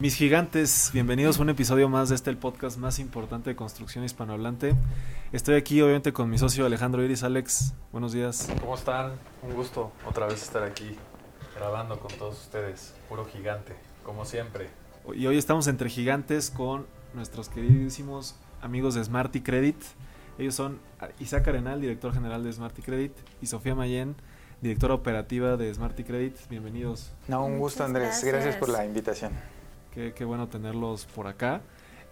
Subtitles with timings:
[0.00, 4.02] Mis gigantes, bienvenidos a un episodio más de este el podcast más importante de construcción
[4.02, 4.74] hispanohablante.
[5.30, 7.22] Estoy aquí obviamente con mi socio Alejandro Iris.
[7.22, 8.48] Alex, buenos días.
[8.60, 9.12] ¿Cómo están?
[9.42, 10.96] Un gusto otra vez estar aquí
[11.54, 12.94] grabando con todos ustedes.
[13.10, 14.70] Puro gigante, como siempre.
[15.14, 19.76] Y hoy estamos entre gigantes con nuestros queridísimos amigos de Smarty Credit.
[20.38, 20.80] Ellos son
[21.18, 24.16] Isaac Arenal, director general de Smarty Credit, y Sofía Mayen,
[24.62, 26.36] directora operativa de Smarty Credit.
[26.48, 27.12] Bienvenidos.
[27.28, 28.06] No, un gusto Andrés.
[28.06, 28.32] Gracias.
[28.32, 29.59] gracias por la invitación.
[29.92, 31.62] Qué, bueno tenerlos por acá.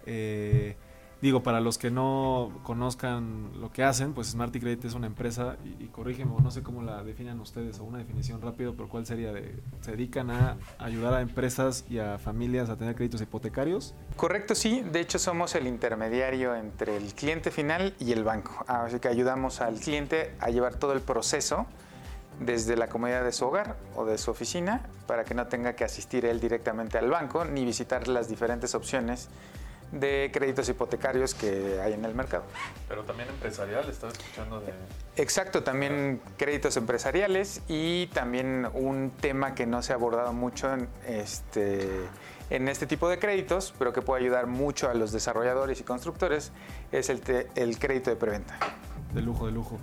[0.05, 0.75] Eh,
[1.21, 5.57] digo, para los que no conozcan lo que hacen, pues Smarty Credit es una empresa,
[5.63, 9.05] y, y corrígeme, no sé cómo la definan ustedes, o una definición rápido, pero ¿cuál
[9.05, 9.31] sería?
[9.31, 13.93] De, ¿Se dedican a ayudar a empresas y a familias a tener créditos hipotecarios?
[14.15, 14.81] Correcto, sí.
[14.81, 18.63] De hecho, somos el intermediario entre el cliente final y el banco.
[18.67, 21.65] Así que ayudamos al cliente a llevar todo el proceso
[22.39, 25.83] desde la comodidad de su hogar o de su oficina para que no tenga que
[25.83, 29.29] asistir él directamente al banco ni visitar las diferentes opciones
[29.91, 32.43] de créditos hipotecarios que hay en el mercado.
[32.87, 34.73] Pero también empresarial, estaba escuchando de...
[35.15, 40.87] Exacto, también créditos empresariales y también un tema que no se ha abordado mucho en
[41.07, 41.89] este,
[42.49, 46.51] en este tipo de créditos, pero que puede ayudar mucho a los desarrolladores y constructores,
[46.91, 47.21] es el,
[47.55, 48.59] el crédito de preventa.
[49.13, 49.79] De lujo, de lujo.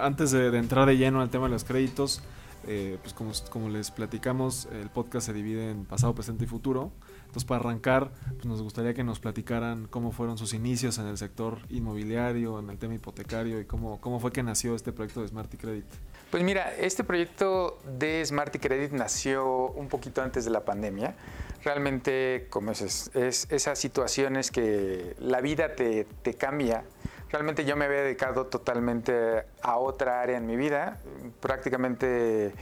[0.00, 2.22] Antes de, entrar de lleno al tema de los créditos,
[2.66, 6.92] eh, pues como, les platicamos, el podcast se divide en pasado, presente y futuro.
[7.20, 11.18] Entonces, para arrancar, pues nos gustaría que nos platicaran cómo fueron sus inicios en el
[11.18, 15.28] sector inmobiliario, en el tema hipotecario y cómo, cómo fue que nació este proyecto de
[15.28, 15.84] Smarty Credit.
[16.30, 21.16] Pues mira, este proyecto de Smarty Credit nació un poquito antes de la pandemia.
[21.62, 26.84] Realmente, como es, es esas situaciones que la vida te, te cambia
[27.34, 30.98] Realmente yo me había dedicado totalmente a otra área en mi vida.
[31.40, 32.54] Prácticamente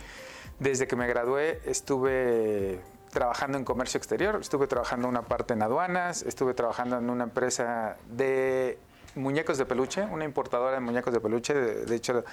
[0.61, 6.23] desde que me gradué estuve trabajando en comercio exterior, estuve trabajando una parte en aduanas,
[6.23, 8.79] estuve trabajando en una empresa de
[9.15, 12.25] muñecos de peluche, una importadora de muñecos de peluche, de, hecho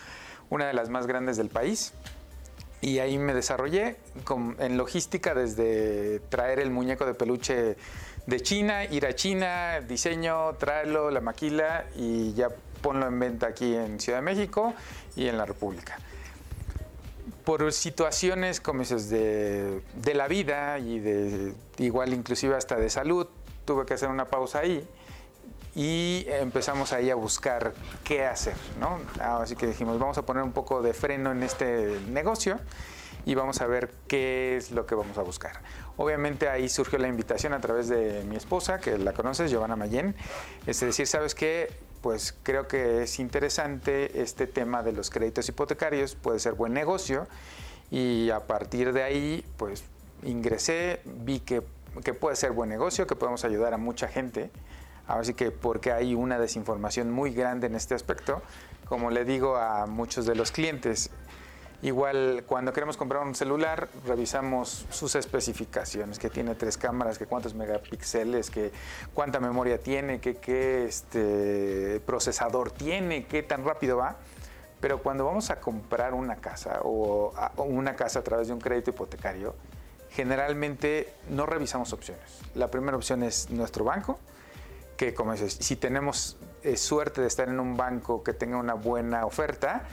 [0.50, 1.92] una de las más grandes del país.
[2.80, 3.98] Y ahí me desarrollé
[4.60, 7.76] en logística desde traer el muñeco de peluche
[8.30, 12.50] de China, ir a China, diseño, traerlo, la maquila y ya
[12.82, 14.74] ponlo en venta aquí en Ciudad de México
[15.16, 15.98] y en la República.
[17.44, 23.28] Por situaciones como dices de, de la vida y de igual inclusive hasta de salud,
[23.66, 24.88] tuve que hacer una pausa ahí
[25.76, 27.74] y empezamos ahí a buscar
[28.04, 29.00] qué hacer, ¿no?
[29.22, 32.60] Así que dijimos, vamos a poner un poco de freno en este negocio
[33.26, 35.62] y vamos a ver qué es lo que vamos a buscar.
[36.00, 40.16] Obviamente ahí surgió la invitación a través de mi esposa, que la conoces, Giovanna Mayen,
[40.66, 41.74] es decir, ¿sabes qué?
[42.02, 47.28] Pues creo que es interesante este tema de los créditos hipotecarios, puede ser buen negocio
[47.92, 49.84] y a partir de ahí pues
[50.24, 51.64] ingresé, vi que,
[52.02, 54.52] que puede ser buen negocio, que podemos ayudar a mucha gente,
[55.06, 58.42] así que porque hay una desinformación muy grande en este aspecto,
[58.86, 61.12] como le digo a muchos de los clientes,
[61.82, 67.54] Igual cuando queremos comprar un celular, revisamos sus especificaciones, que tiene tres cámaras, que cuántos
[67.54, 68.74] megapíxeles, que
[69.14, 74.18] cuánta memoria tiene, que qué este, procesador tiene, qué tan rápido va.
[74.82, 78.90] Pero cuando vamos a comprar una casa o, una casa a través de un crédito
[78.90, 79.56] hipotecario,
[80.10, 82.42] generalmente no revisamos opciones.
[82.56, 84.20] La primera opción es nuestro banco,
[84.98, 88.74] que como dices, si tenemos eh, suerte de estar en un banco que tenga una
[88.74, 89.84] buena oferta,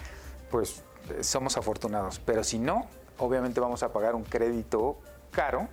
[0.51, 0.83] pues
[1.21, 2.21] somos afortunados.
[2.25, 2.87] Pero si no,
[3.19, 4.99] obviamente vamos a pagar un crédito
[5.31, 5.69] caro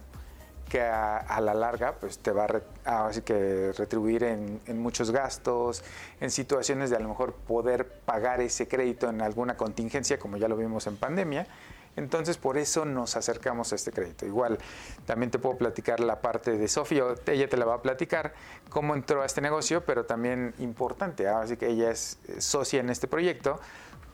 [0.69, 2.47] que a, la larga pues te va
[2.85, 5.83] a, así que retribuir en, muchos gastos,
[6.19, 10.47] en situaciones de a lo mejor poder pagar ese crédito en alguna contingencia, como ya
[10.47, 11.47] lo vimos en pandemia.
[11.95, 14.25] Entonces por eso nos acercamos a este crédito.
[14.25, 14.57] Igual
[15.05, 18.33] también te puedo platicar la parte de Sofía, ella te la va a platicar
[18.69, 23.07] cómo entró a este negocio, pero también importante, así que ella es socia en este
[23.07, 23.59] proyecto,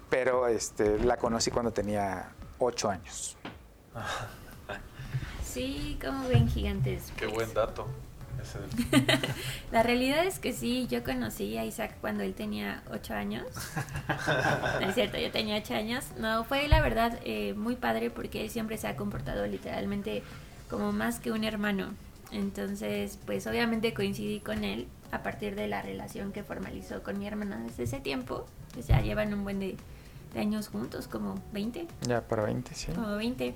[0.10, 3.38] pero este, la conocí cuando tenía ocho años.
[5.44, 7.12] Sí, como ven gigantes.
[7.18, 7.88] Qué buen dato.
[9.72, 13.46] la realidad es que sí, yo conocí a Isaac cuando él tenía ocho años.
[14.80, 16.06] No es cierto, yo tenía ocho años.
[16.18, 20.24] No, fue la verdad eh, muy padre porque él siempre se ha comportado literalmente
[20.70, 21.90] como más que un hermano.
[22.32, 27.28] Entonces, pues obviamente coincidí con él a partir de la relación que formalizó con mi
[27.28, 28.46] hermana desde ese tiempo.
[28.74, 29.76] Pues ya llevan un buen de
[30.34, 31.88] de años juntos, como 20.
[32.08, 32.92] Ya, para 20, sí.
[32.92, 33.56] Como 20.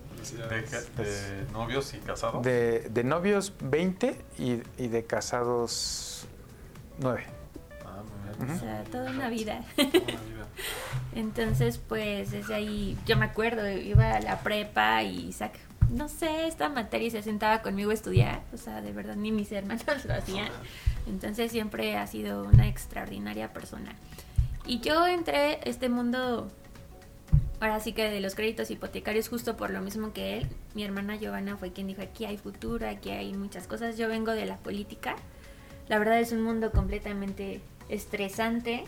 [0.98, 2.44] ¿De, novios y casados?
[2.44, 6.26] De, de novios 20 y, y, de casados
[7.00, 7.24] 9.
[7.86, 8.02] Ah,
[8.38, 8.58] muy bien.
[8.58, 9.64] O sea, toda una vida.
[9.76, 10.48] Toda una vida.
[11.16, 15.54] Entonces, pues desde ahí, yo me acuerdo, iba a la prepa y Isaac
[15.94, 18.42] no sé, esta materia y se sentaba conmigo a estudiar.
[18.54, 20.50] O sea, de verdad, ni mis hermanos lo hacían.
[21.08, 23.96] Entonces siempre ha sido una extraordinaria persona.
[24.66, 26.50] Y yo entré a este mundo,
[27.64, 30.50] ahora sí que de los créditos hipotecarios, justo por lo mismo que él.
[30.76, 33.98] Mi hermana Giovanna fue quien dijo, aquí hay futuro, aquí hay muchas cosas.
[33.98, 35.16] Yo vengo de la política.
[35.88, 38.84] La verdad es un mundo completamente estresante.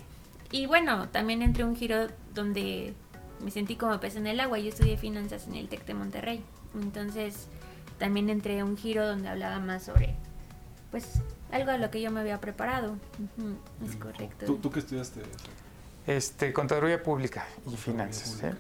[0.52, 2.94] Y bueno, también entré un giro donde
[3.44, 4.60] me sentí como pez en el agua.
[4.60, 6.44] Yo estudié finanzas en el TEC de Monterrey.
[6.74, 7.48] Entonces
[7.98, 10.16] también entré un giro donde hablaba más sobre,
[10.92, 12.98] pues, algo a lo que yo me había preparado.
[13.88, 14.46] Es correcto.
[14.46, 15.22] ¿Tú, tú qué estudiaste?
[16.08, 18.42] Este, Contaduría Pública y Finanzas.
[18.44, 18.54] ¿eh?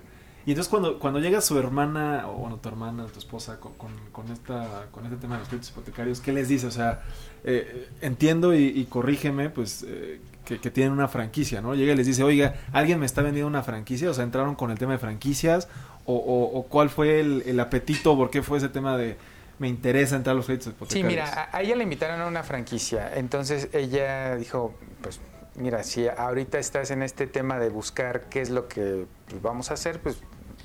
[0.45, 3.91] Y entonces cuando, cuando llega su hermana, o bueno, tu hermana, tu esposa, con, con,
[4.11, 6.67] con esta, con este tema de los créditos hipotecarios, ¿qué les dice?
[6.67, 7.01] O sea,
[7.43, 11.73] eh, entiendo y, y corrígeme, pues, eh, que, que tienen una franquicia, ¿no?
[11.73, 14.09] Llega y les dice, oiga, ¿alguien me está vendiendo una franquicia?
[14.09, 15.67] O sea, ¿entraron con el tema de franquicias?
[16.05, 18.15] ¿O, o, o cuál fue el, el apetito?
[18.15, 19.17] ¿Por qué fue ese tema de,
[19.57, 21.07] me interesa entrar a los créditos Sí, hipotecarios?
[21.11, 23.11] mira, a, a ella le invitaron a una franquicia.
[23.15, 25.19] Entonces ella dijo, pues
[25.57, 29.71] mira, si ahorita estás en este tema de buscar qué es lo que pues, vamos
[29.71, 30.17] a hacer, pues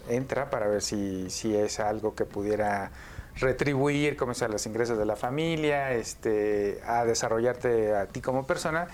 [0.08, 2.90] entra para ver si, si es algo que pudiera
[3.36, 8.88] retribuir, como sea, los ingresos de la familia, este, a desarrollarte a ti como persona.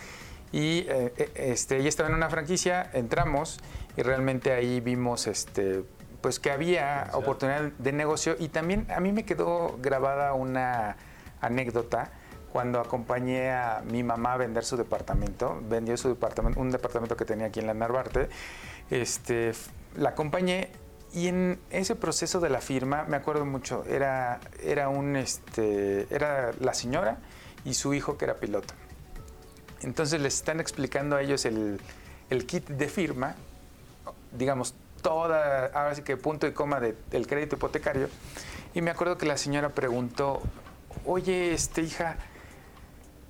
[0.52, 3.58] Y eh, eh, este, ella estaba en una franquicia, entramos
[3.96, 5.82] y realmente ahí vimos este,
[6.20, 10.96] pues que había oportunidad de negocio y también a mí me quedó grabada una
[11.40, 12.10] anécdota
[12.56, 17.26] cuando acompañé a mi mamá a vender su departamento, vendió su departamento, un departamento que
[17.26, 18.30] tenía aquí en la Narvarte,
[18.90, 19.52] este,
[19.94, 20.70] la acompañé
[21.12, 26.52] y en ese proceso de la firma, me acuerdo mucho, era, era, un, este, era
[26.58, 27.18] la señora
[27.66, 28.72] y su hijo que era piloto.
[29.82, 31.78] Entonces les están explicando a ellos el,
[32.30, 33.34] el kit de firma,
[34.32, 38.08] digamos, toda, ahora sí que punto y coma de- del crédito hipotecario.
[38.72, 40.40] Y me acuerdo que la señora preguntó,
[41.04, 42.16] oye, este hija,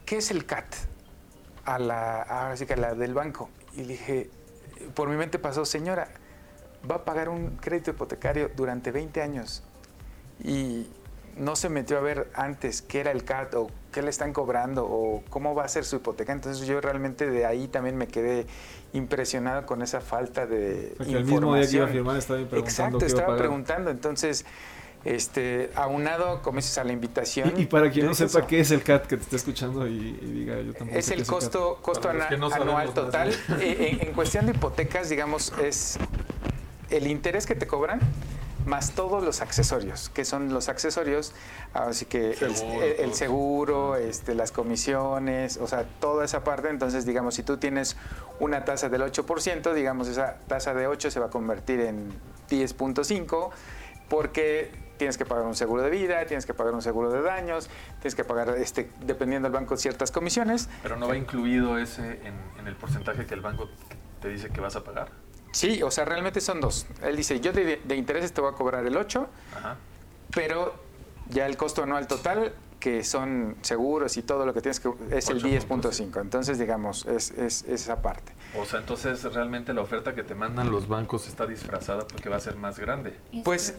[0.06, 0.64] ¿qué es el CAT?
[1.66, 3.50] A la, ahora sí que a la del banco.
[3.74, 4.30] Y le dije,
[4.94, 6.08] por mi mente pasó, señora,
[6.90, 9.62] va a pagar un crédito hipotecario durante 20 años.
[10.42, 10.86] Y
[11.36, 14.86] no se metió a ver antes qué era el CAT o qué le están cobrando
[14.88, 16.32] o cómo va a ser su hipoteca.
[16.32, 18.46] Entonces yo realmente de ahí también me quedé
[18.92, 21.90] impresionado con esa falta de Porque el mismo día que iba a información.
[21.90, 23.38] firmar estaba preguntando Exacto, qué iba a estaba pagar.
[23.38, 23.90] preguntando.
[23.90, 24.46] Entonces,
[25.06, 27.52] este, aunado, como dices, a la invitación.
[27.56, 28.46] Y, y para quien no sepa eso.
[28.46, 31.24] qué es el CAT que te está escuchando y, y diga yo tampoco Es el
[31.24, 33.32] costo, costo ana- no anual total.
[33.60, 35.96] Eh, en, en cuestión de hipotecas, digamos, es
[36.90, 38.00] el interés que te cobran
[38.64, 41.32] más todos los accesorios, que son los accesorios,
[41.72, 43.14] así que el- Seguro, el, el todo.
[43.14, 46.68] seguro, este, las comisiones, o sea, toda esa parte.
[46.68, 47.96] Entonces, digamos, si tú tienes
[48.40, 52.08] una tasa del 8%, digamos, esa tasa de 8 se va a convertir en
[52.50, 53.50] 10.5
[54.08, 57.68] porque tienes que pagar un seguro de vida, tienes que pagar un seguro de daños,
[58.00, 60.68] tienes que pagar, este, dependiendo del banco, ciertas comisiones.
[60.82, 63.68] Pero no va incluido ese en, en el porcentaje que el banco
[64.20, 65.08] te dice que vas a pagar.
[65.52, 66.86] Sí, o sea, realmente son dos.
[67.02, 69.76] Él dice, yo de, de intereses te voy a cobrar el 8, Ajá.
[70.34, 70.74] pero
[71.28, 72.52] ya el costo anual total,
[72.86, 75.66] que son seguros y todo lo que tienes que, es el 8.5.
[76.12, 76.20] 10.5.
[76.20, 78.32] Entonces, digamos, es, es- es esa parte.
[78.56, 82.36] O sea, entonces realmente la oferta que te mandan los bancos está disfrazada porque va
[82.36, 83.16] a ser más grande.
[83.32, 83.74] Es Pues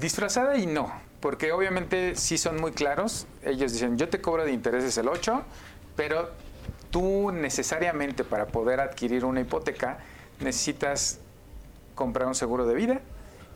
[0.00, 3.28] disfrazada y no, porque obviamente sí son muy claros.
[3.44, 5.44] Ellos dicen, yo te cobro de intereses el 8,
[5.94, 6.30] pero
[6.90, 9.98] tú necesariamente para poder adquirir una hipoteca
[10.40, 11.20] necesitas
[11.94, 13.00] comprar un seguro de vida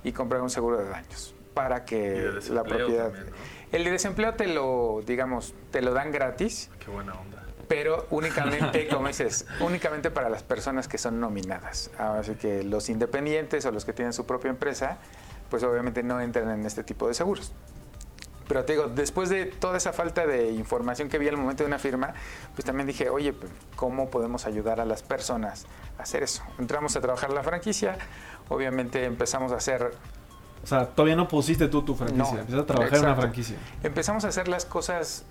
[0.05, 3.07] y comprar un seguro de daños para que la propiedad...
[3.13, 3.64] también, ¿no?
[3.75, 7.45] El de desempleo te lo, digamos, te lo dan gratis, Qué buena onda.
[7.67, 11.91] pero únicamente, como dices, únicamente para las personas que son nominadas.
[11.99, 14.99] Así que los independientes o los que tienen su propia empresa,
[15.51, 17.53] pues obviamente no entran en este tipo de seguros.
[18.47, 21.67] Pero te digo, después de toda esa falta de información que vi al momento de
[21.67, 22.15] una firma,
[22.55, 25.67] pues también dije, oye, pues, ¿cómo podemos ayudar a las personas
[25.99, 26.45] a hacer eso?
[26.61, 27.99] Entramos a trabajar la franquicia,
[28.49, 29.93] obviamente empezamos a hacer
[30.65, 32.25] O sea, todavía no pusiste tú tu franquicia.
[32.25, 33.57] No, Empezaste a trabajar en una franquicia.
[33.83, 35.25] empezamos a hacer las cosas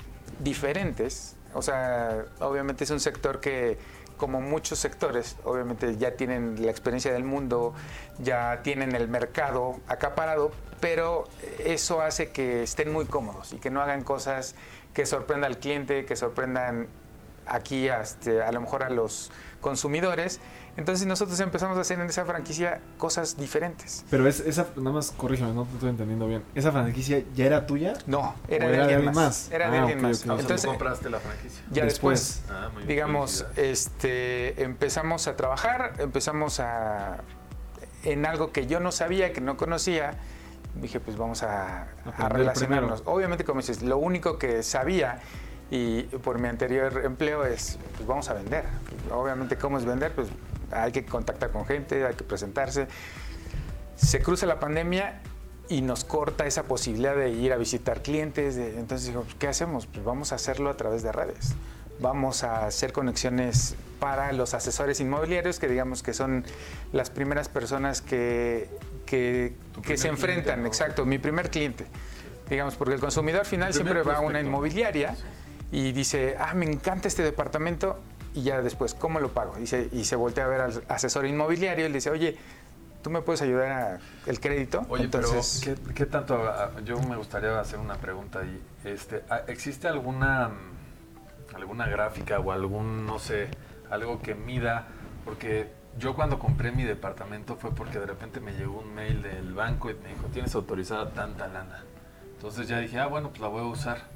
[0.44, 1.36] diferentes.
[1.56, 3.80] O sea, obviamente es un sector que,
[4.18, 7.74] como muchos sectores, obviamente ya tienen la experiencia del mundo,
[8.20, 11.26] ya tienen el mercado acaparado, pero
[11.60, 14.54] eso hace que estén muy cómodos y que no hagan cosas
[14.94, 16.88] que sorprendan al cliente, que sorprendan
[17.48, 20.40] aquí este, a lo mejor a los consumidores.
[20.76, 24.04] Entonces nosotros empezamos a hacer en esa franquicia cosas diferentes.
[24.10, 26.44] Pero es, esa, nada más corrígeme, no te estoy entendiendo bien.
[26.56, 27.94] ¿Esa franquicia ya era tuya?
[28.08, 29.16] No, era, ¿O de era de alguien más.
[29.16, 29.52] más?
[29.52, 30.22] Era de Ah, alguien más.
[30.26, 30.32] ok.
[30.32, 31.64] Ah, Entonces, compraste la franquicia.
[31.70, 32.38] ya Después.
[32.42, 37.18] después, Ah, muy bien, digamos, este, empezamos a trabajar, empezamos a
[38.04, 40.16] en algo que yo no sabía, que no conocía,
[40.82, 41.88] dije, pues vamos a,
[42.30, 43.02] relacionarnos.
[43.02, 43.16] primero.
[43.16, 45.20] Obviamente, como dices, lo único que sabía
[45.72, 48.66] y por mi anterior empleo es, pues vamos a vender.
[49.12, 50.14] Obviamente, ¿cómo es vender?
[50.14, 50.28] Pues
[50.76, 52.88] hay que contactar con gente, hay que presentarse.
[53.96, 55.22] Se cruza la pandemia
[55.70, 58.56] y nos corta esa posibilidad de ir a visitar clientes.
[58.56, 59.88] de- entonces digo, pues, ¿qué hacemos?
[59.88, 61.54] Pues vamos a hacerlo a través de redes.
[62.00, 66.44] Vamos a hacer conexiones para los asesores inmobiliarios, que digamos que son
[66.92, 68.68] las primeras personas que,
[69.06, 70.62] que, se primer cliente, enfrentan.
[70.62, 70.68] ¿no?
[70.68, 71.86] Exacto, mi primer cliente.
[72.50, 75.16] Digamos, porque el consumidor final siempre va a una inmobiliaria
[75.72, 78.00] y dice, ah, me encanta este departamento,
[78.34, 79.58] y ya después, ¿cómo lo pago?
[79.60, 82.38] Y se, y se voltea a ver al asesor inmobiliario y le dice, oye,
[83.02, 84.86] ¿tú me puedes ayudar a el crédito?
[84.90, 86.36] Oye, Entonces, pero ¿qué, qué tanto?
[86.48, 88.62] ah, Yo me gustaría hacer una pregunta ahí.
[88.86, 90.52] Este, ah, ¿Existe alguna
[91.56, 93.48] alguna gráfica o algún, no sé,
[93.92, 94.88] algo que mida?
[95.26, 99.54] Porque yo cuando compré mi departamento fue porque de repente me llegó un mail del
[99.54, 101.84] banco y me dijo, tienes autorizada tanta lana.
[102.36, 104.08] Entonces ya dije, ah, bueno, pues la voy a usar.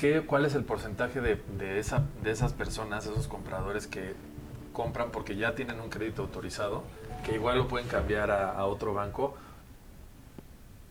[0.00, 4.14] ¿Qué, ¿Cuál es el porcentaje de, de, esa, de esas personas, esos compradores que
[4.72, 6.84] compran porque ya tienen un crédito autorizado,
[7.22, 9.34] que igual lo pueden cambiar a, otro banco?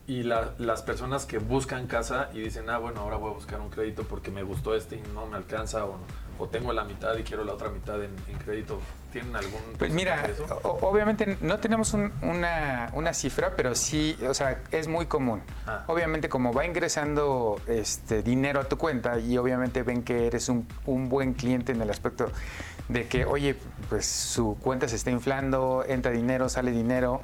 [0.06, 3.60] Y la- las personas que buscan casa y dicen, ah, bueno, ahora voy a buscar
[3.62, 5.98] un crédito porque me gustó este y no me alcanza, o,
[6.38, 8.14] o tengo la mitad y quiero la otra mitad en
[8.46, 8.80] crédito.
[9.12, 10.46] ¿Tienen algún Pues mira, de eso?
[10.64, 15.42] o- obviamente no tenemos un- una, una cifra, pero sí, o sea, es muy común.
[15.66, 15.84] Ah.
[15.88, 20.68] Obviamente como va ingresando este dinero a tu cuenta y obviamente ven que eres un,
[20.86, 22.32] un buen cliente en el aspecto
[22.88, 23.56] de que, oye,
[23.90, 27.22] pues su cuenta se está inflando, entra dinero, sale dinero,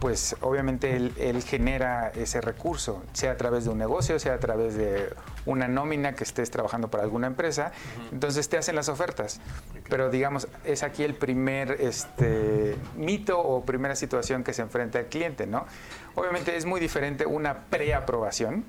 [0.00, 4.38] pues obviamente él, él genera ese recurso, sea a través de un negocio, sea a
[4.38, 5.12] través de
[5.46, 7.72] una nómina que estés trabajando para alguna empresa,
[8.12, 9.40] entonces te hacen las ofertas.
[9.88, 15.06] Pero digamos, es aquí el primer este, mito o primera situación que se enfrenta el
[15.06, 15.66] cliente, ¿no?
[16.14, 18.64] Obviamente es muy diferente una preaprobación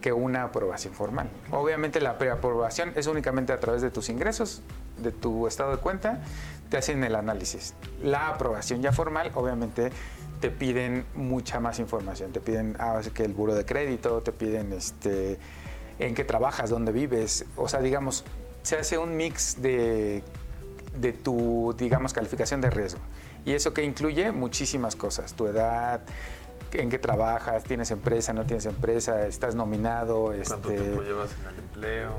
[0.00, 1.28] que una aprobación formal.
[1.50, 4.62] Obviamente la preaprobación es únicamente a través de tus ingresos,
[4.98, 6.22] de tu estado de cuenta,
[6.70, 7.74] te hacen el análisis.
[8.02, 9.90] La aprobación ya formal, obviamente
[10.40, 14.72] te piden mucha más información, te piden ah, que el buro de crédito, te piden
[14.72, 15.38] este
[15.98, 18.24] en qué trabajas, dónde vives, o sea, digamos,
[18.62, 20.22] se hace un mix de
[21.00, 23.00] de tu, digamos, calificación de riesgo.
[23.44, 26.00] Y eso que incluye muchísimas cosas, tu edad,
[26.72, 31.54] en qué trabajas, tienes empresa, no tienes empresa, estás nominado, ¿Cuánto este, tiempo llevas en
[31.54, 32.14] el empleo?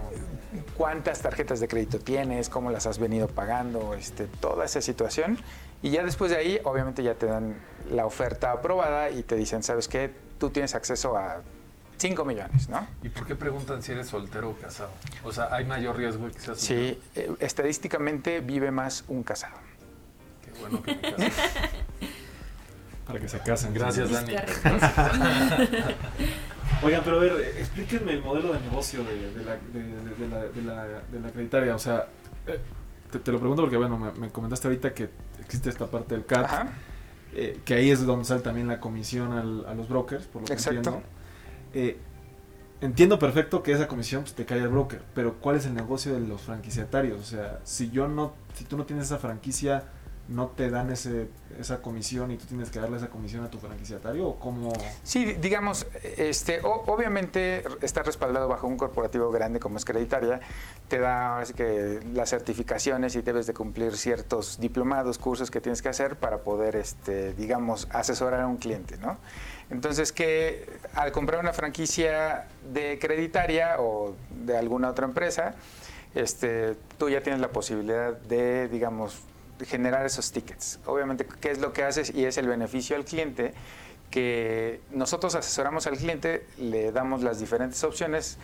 [0.75, 5.37] cuántas tarjetas de crédito tienes, cómo las has venido pagando, este, toda esa situación.
[5.81, 7.55] Y ya después de ahí, obviamente ya te dan
[7.91, 10.11] la oferta aprobada y te dicen, ¿sabes qué?
[10.39, 11.41] Tú tienes acceso a
[11.97, 12.87] 5 millones, ¿no?
[13.03, 14.91] ¿Y por qué preguntan si eres soltero o casado?
[15.23, 16.93] O sea, ¿hay mayor riesgo de que seas soltero?
[16.93, 19.57] Sí, eh, estadísticamente vive más un casado.
[20.45, 21.31] Qué bueno que me.
[23.05, 23.73] Para que se casen.
[23.73, 24.35] Gracias, Dani.
[26.83, 30.27] Oigan, pero a ver, explíquenme el modelo de negocio de, de la, de, de- de
[30.27, 31.75] la, de la- de la creditaria.
[31.75, 32.05] O sea,
[32.47, 32.59] eh,
[33.11, 35.09] te, te lo pregunto porque, bueno, me, me comentaste ahorita que
[35.41, 36.67] existe esta parte del CAT, Ajá.
[37.33, 40.47] Eh, que ahí es donde sale también la comisión al- a los brokers, por lo
[40.47, 40.77] que Exacto.
[40.77, 41.01] entiendo.
[41.73, 41.97] Eh,
[42.81, 46.13] entiendo perfecto que esa comisión pues, te cae al broker, pero ¿cuál es el negocio
[46.13, 47.19] de los franquiciatarios?
[47.19, 49.83] O sea, si yo no, si tú no tienes esa franquicia,
[50.29, 51.27] ¿no te dan ese,
[51.59, 54.27] esa comisión y tú tienes que darle esa comisión a tu franquiciatario?
[54.27, 54.71] ¿O cómo...?
[55.03, 60.39] Sí, di- digamos, este, obviamente está respaldado bajo un corporativo grande como es Creditaria,
[60.87, 65.89] te da que las certificaciones y debes de cumplir ciertos diplomados, cursos que tienes que
[65.89, 69.17] hacer para poder, este, digamos, asesorar a un cliente, ¿no?
[69.71, 75.55] Entonces, que al comprar una franquicia de Creditaria o de alguna otra empresa,
[76.15, 79.21] este, tú ya tienes la posibilidad de, digamos,
[79.65, 80.79] generar esos tickets.
[80.85, 82.13] Obviamente, ¿qué es lo que haces?
[82.13, 83.53] Y es el beneficio al cliente,
[84.11, 88.37] que nosotros asesoramos al cliente, le damos las diferentes opciones.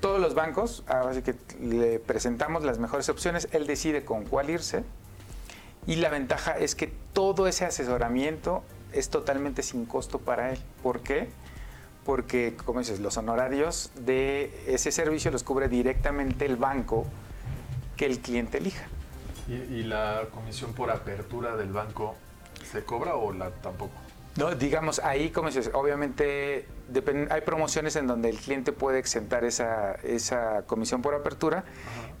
[0.00, 4.84] Todos los bancos, así que le presentamos las mejores opciones, él decide con cuál irse.
[5.86, 8.62] Y la ventaja es que todo ese asesoramiento
[8.92, 10.58] es totalmente sin costo para él.
[10.82, 11.28] ¿Por qué?
[12.04, 17.06] Porque, como dices, los honorarios de ese servicio los cubre directamente el banco
[17.96, 18.86] que el cliente elija.
[19.48, 22.14] ¿Y, y la comisión por apertura del banco
[22.70, 23.92] se cobra o la tampoco?
[24.36, 29.44] No, digamos, ahí, como dices, obviamente depen- hay promociones en donde el cliente puede exentar
[29.44, 31.64] esa, esa comisión por apertura,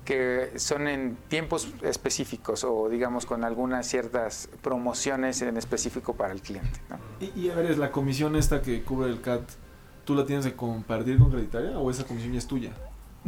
[0.04, 6.40] que son en tiempos específicos o, digamos, con algunas ciertas promociones en específico para el
[6.42, 6.80] cliente.
[6.88, 6.98] ¿no?
[7.20, 9.42] Y, y a ver, es la comisión esta que cubre el CAT,
[10.04, 12.72] ¿tú la tienes que compartir con creditaria o esa comisión ya es tuya?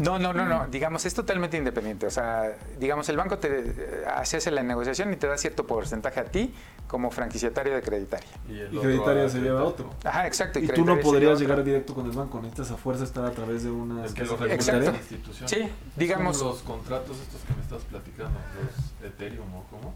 [0.00, 0.66] No, no, no, no.
[0.68, 2.06] Digamos, es totalmente independiente.
[2.06, 6.24] O sea, digamos, el banco te hace la negociación y te da cierto porcentaje a
[6.24, 6.54] ti
[6.86, 8.30] como franquiciatario de creditaria.
[8.48, 9.90] Y, creditaria se lleva otro.
[10.02, 10.58] Ajá, exacto.
[10.58, 12.40] Y, tú no podrías llegar directo con el banco.
[12.40, 14.90] Necesitas a fuerza estar a través de una es que lo exacto.
[14.90, 15.48] institución.
[15.48, 16.40] Sí, digamos.
[16.40, 19.94] los contratos estos que me estás platicando, los Ethereum o cómo.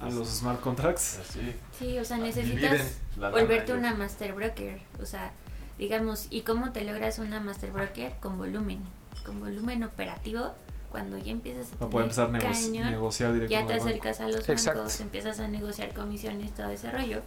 [0.00, 1.20] A los smart contracts.
[1.28, 1.54] Sí.
[1.76, 4.80] sí, o sea, necesitas volverte una master broker.
[5.00, 5.30] O sea,
[5.76, 8.14] digamos, ¿y cómo te logras una master broker?
[8.20, 8.80] Con volumen
[9.24, 10.54] con volumen operativo,
[10.90, 13.72] cuando ya empiezas a, poder empezar a negociar directamente.
[13.72, 17.22] Ya te acercas a los bancos, empiezas a negociar comisiones, todo ese rollo.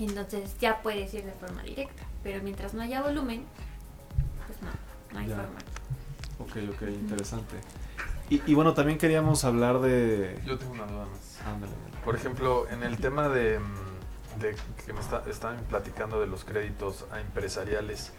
[0.00, 2.02] Entonces ya puedes ir de forma directa.
[2.22, 3.44] Pero mientras no haya volumen,
[4.46, 4.70] pues no,
[5.12, 5.58] no hay forma.
[6.38, 7.56] Ok, ok, interesante.
[8.30, 10.40] Y, bueno, también queríamos hablar de...
[10.46, 12.02] Yo tengo una duda más.
[12.02, 16.44] Por ejemplo, en el tema de, mm, de que me está, están platicando de los
[16.44, 18.12] créditos a empresariales,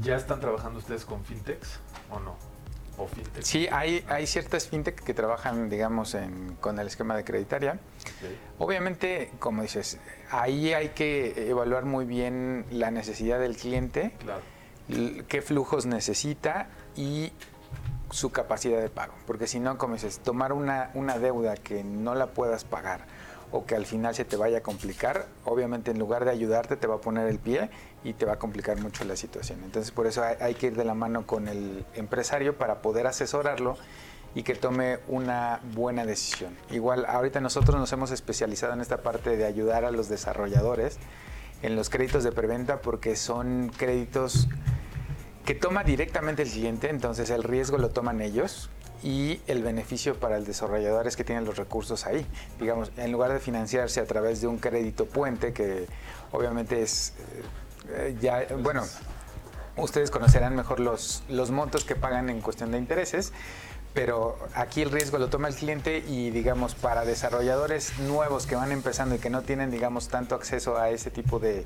[0.00, 1.78] ¿Ya están trabajando ustedes con fintechs
[2.10, 2.36] o no?
[2.96, 3.42] ¿O fintech?
[3.42, 6.16] Sí, hay, hay ciertas fintech que trabajan, digamos,
[6.60, 7.78] con el esquema de creditaria.
[8.58, 9.98] Obviamente, como dices,
[10.30, 14.12] ahí hay que evaluar muy bien la necesidad del cliente,
[15.28, 17.32] qué flujos necesita y
[18.10, 19.14] su capacidad de pago.
[19.26, 23.06] Porque si no, como dices, tomar una, una deuda que no la puedas pagar
[23.50, 26.86] o que al final se te vaya a complicar, obviamente en lugar de ayudarte te
[26.86, 27.70] va a poner el pie
[28.04, 29.60] y te va a complicar mucho la situación.
[29.64, 33.76] Entonces por eso hay, que ir de la mano con el empresario para poder asesorarlo
[34.34, 36.54] y que tome una buena decisión.
[36.70, 40.98] Igual ahorita nosotros nos hemos especializado en esta parte de ayudar a los desarrolladores
[41.62, 44.48] en los créditos de preventa porque son créditos
[45.46, 48.70] que toma directamente el cliente, entonces el riesgo lo toman ellos
[49.02, 52.26] y el beneficio para el desarrollador es que tienen los recursos ahí.
[52.58, 55.86] Digamos, en lugar de financiarse a través de un crédito puente, que
[56.32, 57.12] obviamente es
[57.90, 58.82] eh, ya, bueno,
[59.76, 63.32] ustedes conocerán mejor los, los montos que pagan en cuestión de intereses,
[63.92, 68.72] pero aquí el riesgo lo toma el cliente y digamos para desarrolladores nuevos que van
[68.72, 71.64] empezando y que no tienen digamos tanto acceso a ese tipo de,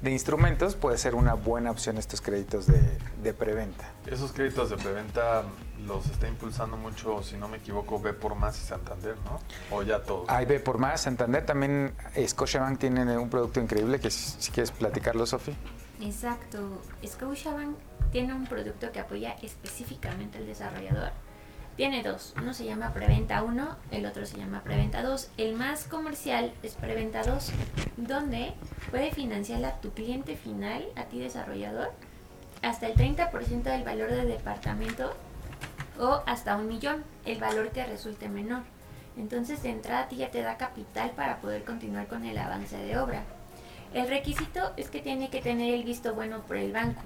[0.00, 2.80] de instrumentos, puede ser una buena opción estos créditos de,
[3.22, 3.90] de, preventa.
[4.06, 5.44] Esos créditos de preventa
[5.86, 9.40] los está impulsando mucho, si no me equivoco, B por más y Santander, ¿no?
[9.74, 10.28] O ya todos.
[10.28, 11.94] Hay B por más, Santander también,
[12.26, 15.56] Scotiabank tiene un producto increíble que si, quieres platicarlo, Sofi.
[16.00, 17.76] Exacto, Scotiabank
[18.12, 21.12] tiene un producto que apoya específicamente al desarrollador
[21.76, 22.34] tiene dos.
[22.38, 25.30] Uno se llama Preventa 1, el otro se llama Preventa 2.
[25.36, 27.52] El más comercial es Preventa 2,
[27.98, 28.54] donde
[28.90, 31.92] puede financiar a tu cliente final, a ti desarrollador,
[32.62, 35.14] hasta el 30% del valor del departamento
[35.98, 38.62] o hasta un millón, el valor que resulte menor.
[39.18, 42.76] Entonces de entrada a ti ya te da capital para poder continuar con el avance
[42.76, 43.22] de obra.
[43.94, 47.02] El requisito es que tiene que tener el visto bueno por el banco.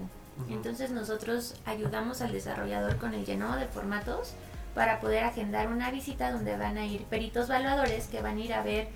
[0.48, 4.34] Entonces nosotros ayudamos al desarrollador con el llenado de formatos
[4.74, 8.52] para poder agendar una visita donde van a ir peritos valuadores que van a ir
[8.52, 8.88] a ver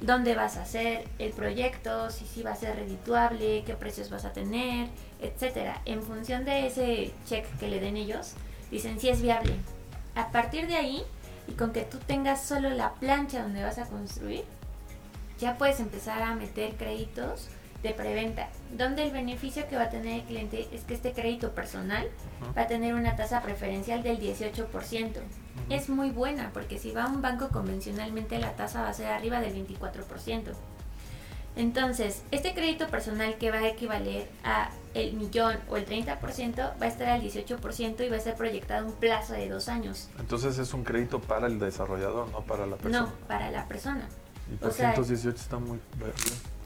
[0.00, 4.24] dónde vas a hacer el proyecto, si sí va a ser redituable, qué precios vas
[4.24, 4.88] a tener,
[5.20, 5.80] etcétera.
[5.84, 8.34] En función de ese check que le den ellos,
[8.70, 9.54] dicen si es viable.
[10.14, 11.02] A partir de ahí,
[11.48, 14.44] y con que tú tengas solo la plancha donde vas a construir,
[15.38, 17.48] ya puedes empezar a meter créditos
[17.86, 21.52] de preventa, donde el beneficio que va a tener el cliente es que este crédito
[21.52, 22.08] personal
[22.56, 25.12] va a tener una tasa preferencial del 18%.
[25.70, 29.06] Es muy buena porque si va a un banco convencionalmente la tasa va a ser
[29.06, 30.52] arriba del 24%.
[31.56, 36.74] Entonces, este crédito personal que va a equivaler a el millón o el 30% va
[36.80, 40.08] a estar al 18% y va a ser proyectado un plazo de dos años.
[40.18, 43.06] Entonces es un crédito para el desarrollador, no para la persona.
[43.06, 44.06] No, para la persona.
[44.52, 46.12] Y por 118 está muy bien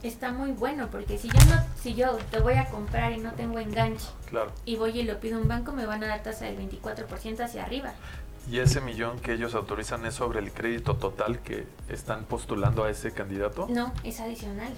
[0.03, 3.33] está muy bueno porque si yo no si yo te voy a comprar y no
[3.33, 4.07] tengo enganche
[4.65, 7.41] y voy y lo pido a un banco me van a dar tasa del 24%
[7.41, 7.93] hacia arriba.
[8.51, 12.91] ¿Y ese millón que ellos autorizan es sobre el crédito total que están postulando a
[12.91, 13.67] ese candidato?
[13.69, 14.73] No, es adicional.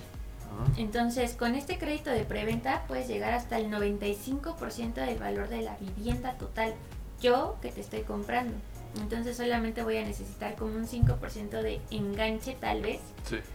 [0.44, 0.66] Ah.
[0.76, 5.76] Entonces, con este crédito de preventa puedes llegar hasta el 95% del valor de la
[5.76, 6.74] vivienda total.
[7.20, 8.54] Yo que te estoy comprando.
[9.00, 13.00] Entonces solamente voy a necesitar como un 5% de enganche tal vez.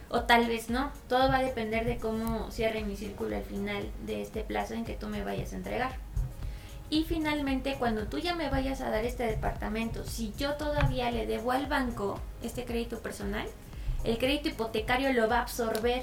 [0.08, 0.90] O tal vez no.
[1.08, 4.84] Todo va a depender de cómo cierre mi círculo al final de este plazo en
[4.84, 6.08] que tú me vayas a entregar.
[6.90, 11.26] Y finalmente, cuando tú ya me vayas a dar este departamento, si yo todavía le
[11.26, 13.46] debo al banco este crédito personal,
[14.04, 16.02] el crédito hipotecario lo va a absorber.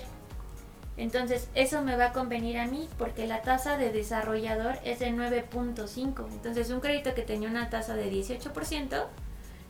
[0.97, 5.11] Entonces, eso me va a convenir a mí porque la tasa de desarrollador es de
[5.11, 6.27] 9.5.
[6.31, 9.07] Entonces, un crédito que tenía una tasa de 18%,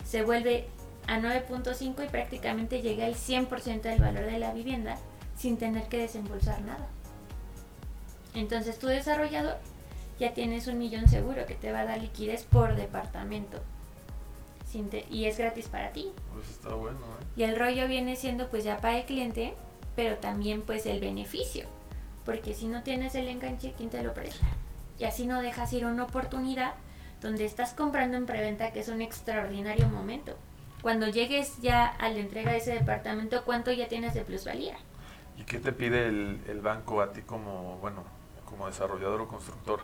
[0.05, 0.67] se vuelve
[1.07, 4.97] a 9.5 y prácticamente llega al 100% del valor de la vivienda
[5.35, 6.87] sin tener que desembolsar nada.
[8.33, 9.57] Entonces tu desarrollador
[10.19, 13.59] ya tienes un millón seguro que te va a dar liquidez por departamento.
[14.65, 16.11] Sin te- y es gratis para ti.
[16.33, 17.25] Pues está bueno, ¿eh?
[17.37, 19.53] Y el rollo viene siendo pues ya para el cliente,
[19.95, 21.65] pero también pues el beneficio.
[22.25, 24.45] Porque si no tienes el enganche, ¿quién te lo presta?
[24.97, 26.73] Y así no dejas ir una oportunidad
[27.21, 30.35] donde estás comprando en preventa, que es un extraordinario momento.
[30.81, 34.77] Cuando llegues ya a la entrega de ese departamento, ¿cuánto ya tienes de plusvalía?
[35.37, 38.03] ¿Y qué te pide el, el banco a ti como, bueno,
[38.45, 39.81] como desarrollador o constructor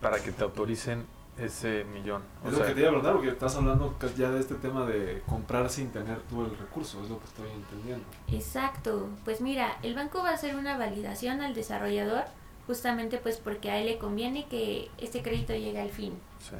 [0.00, 1.06] para que te autoricen
[1.38, 2.22] ese millón?
[2.44, 4.56] O Es sea, lo que te iba a preguntar, porque estás hablando ya de este
[4.56, 8.04] tema de comprar sin tener tú el recurso, es lo que estoy entendiendo.
[8.26, 9.08] Exacto.
[9.24, 12.24] Pues mira, el banco va a hacer una validación al desarrollador
[12.68, 16.12] justamente pues porque a él le conviene que este crédito llegue al fin.
[16.38, 16.54] sí.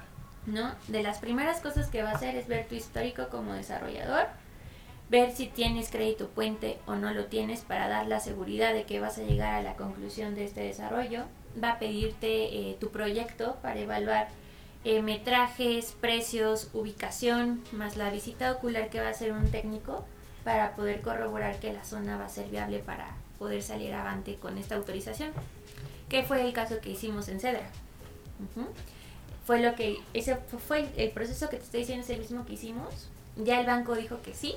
[0.46, 0.74] ¿no?
[0.88, 4.26] De las primeras cosas que va a hacer es ver tu histórico como desarrollador,
[5.10, 9.00] ver si tienes crédito puente o no lo tienes para dar la seguridad de que
[9.00, 11.24] vas a llegar a la conclusión de este desarrollo.
[11.62, 14.28] Va a pedirte eh, tu proyecto para evaluar
[14.84, 20.04] eh, metrajes, precios, ubicación, más la visita ocular que va a hacer un técnico
[20.44, 24.56] para poder corroborar que la zona va a ser viable para poder salir avante con
[24.56, 25.32] esta autorización.
[26.08, 27.68] Que fue el caso que hicimos en Cedra.
[28.56, 28.66] Ujú.
[29.46, 32.20] Fue lo que ese fu- fue el, el proceso que te estoy diciendo es el
[32.20, 33.08] mismo que hicimos.
[33.36, 34.54] Ya el banco dijo que sí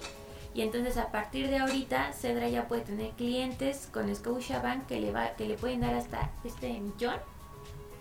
[0.54, 5.12] y entonces a partir de ahorita Cedra ya puede tener clientes con Scotiabank que le
[5.14, 7.16] va que le pueden dar hasta este millón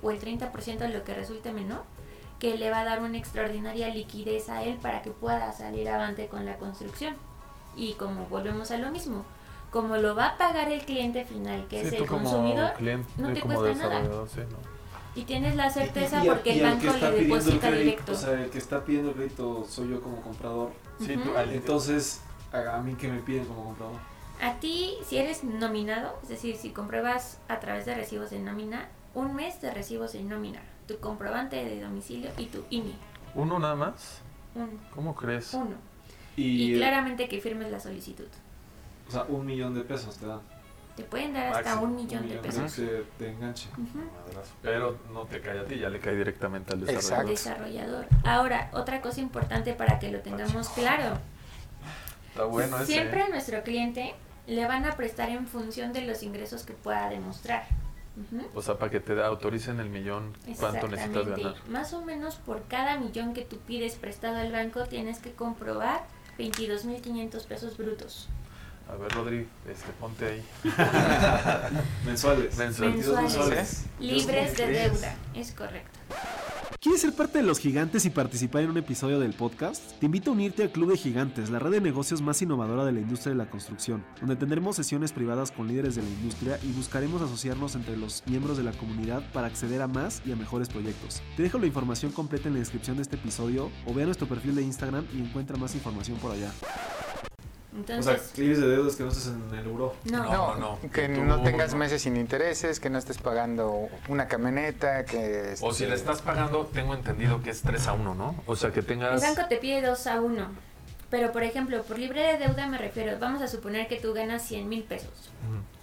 [0.02, 1.84] o el 30% de lo que resulte menor
[2.40, 6.26] que le va a dar una extraordinaria liquidez a él para que pueda salir avante
[6.28, 7.14] con la construcción.
[7.76, 9.24] Y como volvemos a lo mismo
[9.70, 13.08] como lo va a pagar el cliente final que Sí, es el como consumidor cliente,
[13.18, 14.00] no te como cuesta nada.
[14.00, 14.80] desarrollador, sí, ¿no?
[15.20, 18.14] y tienes la certeza Y- y- porque y el banco le deposita crédito, directo O
[18.14, 20.70] sea, el que está pidiendo el crédito soy yo como comprador.
[21.00, 21.18] Sí,
[21.52, 22.20] Entonces,
[22.52, 23.96] a, a mí que me piden como comprador.
[24.40, 28.88] A ti, si eres nominado, es decir, si compruebas a través de recibos de nómina,
[29.14, 32.94] un mes de recibos de nómina, tu comprobante de domicilio y tu INE.
[33.34, 34.20] ¿Uno nada más?
[34.54, 35.52] Un, ¿Cómo crees?
[35.54, 35.74] uno.
[36.36, 38.28] Y, Y claramente que firmes la solicitud.
[39.10, 40.40] O sea, un millón de pesos te dan.
[40.96, 42.76] Te pueden dar hasta Máximo, un millón de pesos.
[42.76, 43.68] de, de enganche.
[43.72, 43.98] Ujú.
[43.98, 44.52] Madrazo.
[44.62, 47.30] Pero no te cae a ti, ya le cae directamente al Al desarrollador.
[47.30, 48.06] desarrollador.
[48.24, 51.18] Ahora, otra cosa importante para que lo tengamos claro.
[52.28, 52.86] Está bueno ese.
[52.92, 53.24] Siempre ¿eh?
[53.24, 54.14] a nuestro cliente
[54.46, 57.64] le van a prestar en función de los ingresos que pueda demostrar.
[58.54, 61.54] O sea, para que te autoricen el millón, ¿cuánto necesitas ganar?
[61.68, 66.02] Más o menos por cada millón que tú pides prestado al banco tienes que comprobar
[66.38, 68.28] 22.500 pesos brutos.
[68.90, 70.42] A ver, Rodri, este, ponte ahí.
[72.06, 72.56] Mensuales.
[72.56, 72.90] Mensual.
[72.90, 73.22] Mensuales.
[73.22, 73.86] mensuales.
[74.00, 76.00] Libres de deuda, es correcto.
[76.80, 79.82] ¿Quieres ser parte de los gigantes y participar en un episodio del podcast?
[80.00, 82.92] Te invito a unirte al Club de Gigantes, la red de negocios más innovadora de
[82.92, 86.72] la industria de la construcción, donde tendremos sesiones privadas con líderes de la industria y
[86.72, 90.70] buscaremos asociarnos entre los miembros de la comunidad para acceder a más y a mejores
[90.70, 91.22] proyectos.
[91.36, 94.26] Te dejo la información completa en la descripción de este episodio o ve a nuestro
[94.26, 96.50] perfil de Instagram y encuentra más información por allá.
[97.72, 99.94] O sea, libres de deudas que no estés en el euro.
[100.04, 100.78] no, No, no.
[100.92, 105.54] Que Tú, no tengas meses sin intereses, que no estés pagando una camioneta, que...
[105.60, 108.34] O si este, le estás pagando, tengo entendido que es 3 a 1, ¿no?
[108.46, 109.22] O sea, que el tengas...
[109.22, 110.70] banco te pide 2 a 1.
[111.10, 114.42] Pero, por ejemplo, por libre de deuda me refiero, vamos a suponer que tú ganas
[114.46, 115.30] 100 mil pesos.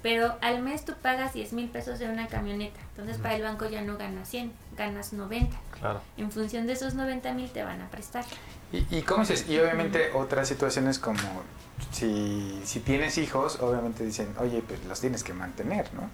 [0.02, 2.80] Pero al mes tú pagas 10 mil pesos de una camioneta.
[2.92, 5.58] Entonces, para el banco ya no ganas 100, ganas 90.
[5.80, 6.02] Claro.
[6.18, 8.26] En función de esos 90 mil te van a prestar.
[8.72, 11.20] Y, y cómo dices, y obviamente otras situaciones como
[11.92, 16.10] si, si tienes hijos, obviamente dicen, oye, pues los tienes que mantener, ¿no?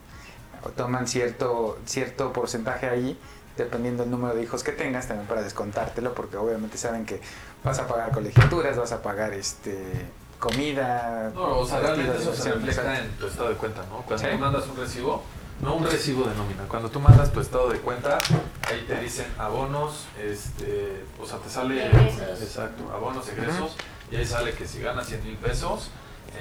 [0.65, 3.17] O toman cierto, cierto porcentaje ahí,
[3.57, 7.21] dependiendo del número de hijos que tengas, también para descontártelo, porque obviamente saben que
[7.63, 10.05] vas a pagar colegiaturas, vas a pagar este
[10.39, 11.31] comida.
[11.33, 13.97] No, o sea, realmente vestidos, eso se refleja en tu estado de cuenta, ¿no?
[14.01, 14.37] Cuando Sí.
[14.37, 15.23] mandas un recibo,
[15.61, 18.17] no un recibo de nómina, cuando tú mandas tu estado de cuenta,
[18.63, 21.85] ahí te dicen abonos, este, o sea, te sale...
[21.85, 22.41] Egresos.
[22.41, 23.75] Exacto, abonos, egresos,
[24.11, 25.89] y ahí sale que si ganas 100 mil pesos,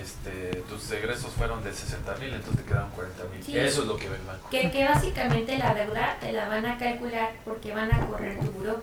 [0.01, 3.44] este, tus egresos fueron de 60 mil, entonces te quedan 40 mil.
[3.44, 3.59] Sí.
[3.59, 4.48] Eso es lo que ve el banco.
[4.51, 8.51] Que, que básicamente la deuda te la van a calcular porque van a correr tu
[8.53, 8.81] buró.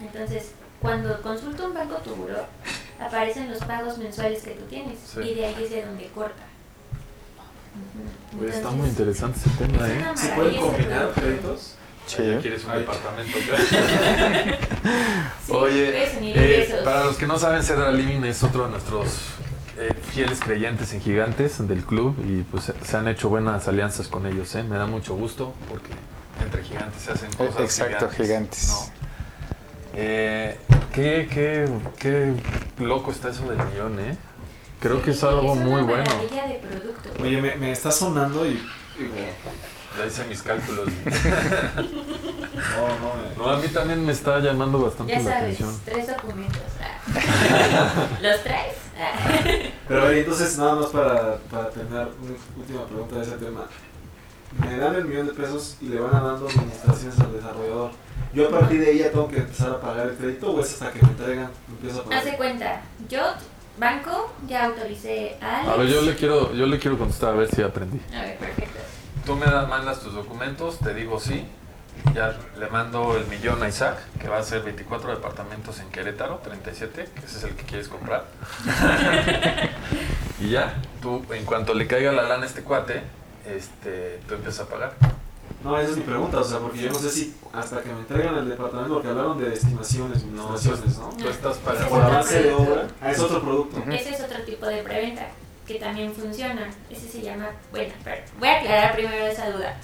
[0.00, 2.44] Entonces, cuando consulta un banco tu buró,
[3.00, 5.20] aparecen los pagos mensuales que tú tienes Sí.
[5.20, 6.42] y de ahí es de donde corta.
[8.38, 10.04] Pues está muy interesante ese tema, ¿eh?
[10.14, 11.74] ¿Se pueden combinar créditos?
[12.06, 12.22] Sí.
[12.26, 12.78] Ya quieres un Ay.
[12.80, 13.38] departamento.
[15.46, 19.18] Sí, Oye, eh, para los que no saben, Cedra Living es otro de nuestros
[19.78, 24.26] eh, fieles creyentes en gigantes del club y pues se han hecho buenas alianzas con
[24.26, 24.54] ellos.
[24.56, 24.62] ¿eh?
[24.62, 25.90] Me da mucho gusto porque
[26.42, 28.68] entre gigantes se hacen cosas Exacto, gigantes.
[28.68, 28.78] ¿no?
[29.94, 30.58] Eh,
[30.92, 31.66] qué, qué,
[31.98, 32.34] qué
[32.84, 34.16] loco está eso del millón, ¿eh?
[34.80, 36.04] Creo que es algo muy bueno.
[36.20, 37.08] de producto.
[37.22, 38.50] Oye, me, me está sonando y
[38.98, 39.14] digo,
[39.98, 40.88] Ya hice mis cálculos.
[42.58, 45.80] No, no, No, a mí también me está llamando bastante Ya la sabes, atención.
[45.84, 46.62] tres documentos.
[46.82, 48.06] ah.
[48.22, 48.74] ¿Los traes?
[49.00, 49.38] Ah.
[49.86, 53.66] Pero entonces nada más para, para terminar, una última pregunta de ese tema.
[54.60, 57.90] Me dan el millón de pesos y le van a dando administraciones al desarrollador.
[58.34, 60.72] Yo a partir de ahí ya tengo que empezar a pagar el crédito o es
[60.72, 62.18] hasta que me entregan, empiezo a pagar.
[62.18, 63.20] Haz de cuenta, yo,
[63.78, 65.72] banco, ya autoricé a Alex.
[65.72, 68.00] A ver, yo le quiero, yo le quiero contestar a ver si aprendí.
[68.14, 68.78] A ver, perfecto.
[69.24, 71.46] Tú me das, mandas tus documentos, te digo sí.
[72.14, 76.40] Ya le mando el millón a Isaac, que va a ser 24 departamentos en Querétaro,
[76.44, 78.24] 37, que ese es el que quieres comprar.
[80.40, 83.02] y ya, tú, en cuanto le caiga la lana a este cuate,
[83.46, 84.94] este, tú empiezas a pagar.
[85.62, 88.00] No, esa es mi pregunta, o sea, porque yo no sé si hasta que me
[88.00, 91.08] entregan el departamento, porque hablaron de estimaciones, administraciones, ¿no?
[91.10, 92.86] Tú estás Ese pagando es Por avance de obra.
[93.00, 93.82] Ah, es otro producto.
[93.90, 95.26] Ese es otro tipo de preventa
[95.66, 96.68] que también funciona.
[96.88, 99.76] Ese se llama, bueno, pero voy a aclarar primero esa duda.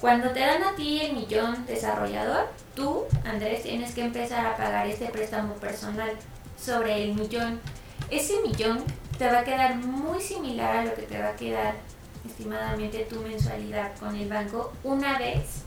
[0.00, 4.86] Cuando te dan a ti el millón desarrollador, tú, Andrés, tienes que empezar a pagar
[4.86, 6.10] este préstamo personal
[6.60, 7.60] sobre el millón.
[8.10, 8.84] Ese millón
[9.16, 11.74] te va a quedar muy similar a lo que te va a quedar
[12.26, 15.62] estimadamente tu mensualidad con el banco una vez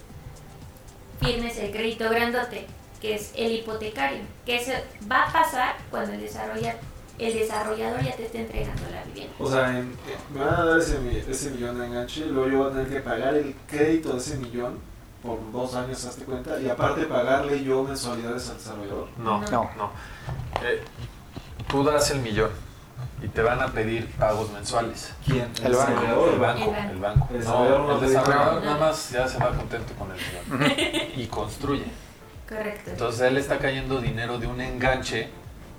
[1.22, 2.67] firmes el crédito grandote,
[3.02, 4.72] que es el hipotecario, que eso
[5.12, 6.80] va a pasar cuando el desarrollador,
[7.20, 9.34] el desarrollador ya te esté entregando la vivienda.
[9.39, 9.96] O sea, en-
[10.34, 10.98] me van a dar ese,
[11.30, 14.38] ese millón de enganche, luego yo voy a tener que pagar el crédito de ese
[14.38, 14.80] millón
[15.24, 19.08] por dos años, hazte cuenta, y aparte pagarle yo mensualidades al desarrollador.
[19.17, 19.50] No, No.
[19.50, 19.91] no, no.
[20.63, 20.82] Eh,
[21.67, 22.52] tú das el millón
[23.22, 25.14] y te van a pedir pagos mensuales.
[25.26, 25.48] ¿Quién?
[25.64, 26.30] El banco.
[26.34, 26.92] El banco, El banco.
[26.92, 27.28] el banco.
[27.32, 28.78] El No, desarrollador no el desarrollador nada nada.
[28.78, 31.86] más ya se va contento con el millón y construye.
[32.48, 32.92] Correcto.
[32.92, 35.30] Entonces él está cayendo dinero de un enganche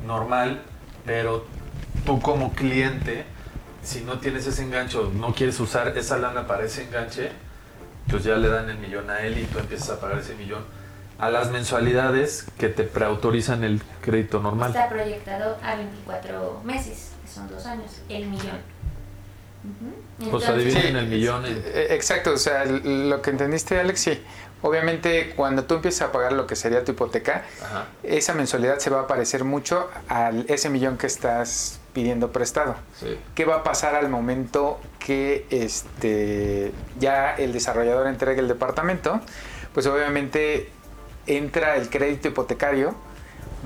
[0.05, 0.63] normal,
[1.07, 1.47] pero
[2.05, 3.25] tú como cliente,
[3.83, 7.31] si no tienes ese enganche o no quieres usar esa lana para ese enganche,
[8.11, 10.65] pues ya le dan el millón a él y tú empiezas a pagar ese millón
[11.19, 14.71] a las mensualidades que te preautorizan el crédito normal.
[14.71, 18.59] Está proyectado a 24 meses, que son dos años, el millón.
[19.65, 20.31] Ujú.
[20.31, 24.23] Pues Entonces, adivinen el millón en- Eh, Exacto, o sea, lo que entendiste, Alex, sí.
[24.63, 27.87] Obviamente, cuando tú empiezas a pagar lo que sería tu hipoteca, Ajá.
[28.03, 32.75] esa mensualidad se va a parecer mucho a ese millón que estás pidiendo prestado.
[32.99, 33.19] Sí.
[33.37, 39.21] ¿Qué va a pasar al momento que este, ya el desarrollador entregue el departamento?
[39.75, 40.71] Pues obviamente
[41.27, 42.95] entra el crédito hipotecario,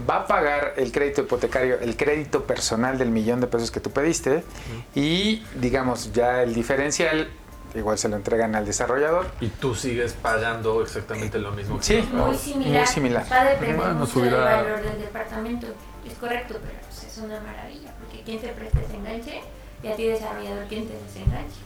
[0.09, 3.91] va a pagar el crédito hipotecario, el crédito personal del millón de pesos que tú
[3.91, 4.43] pediste
[4.95, 7.29] y digamos ya el diferencial
[7.75, 9.27] igual se lo entregan al desarrollador.
[9.41, 12.09] Y tú sigues pagando exactamente lo mismo que Sí.
[12.13, 12.79] muy similar.
[12.81, 13.27] Muy similar.
[13.33, 15.67] Va a depender Bueno, mucho subirá- del valor del departamento.
[16.07, 19.41] Es correcto, pero pues, es una maravilla, porque quien te presta ese enganche
[19.83, 21.57] y a ti desarrollador quien te desenganche.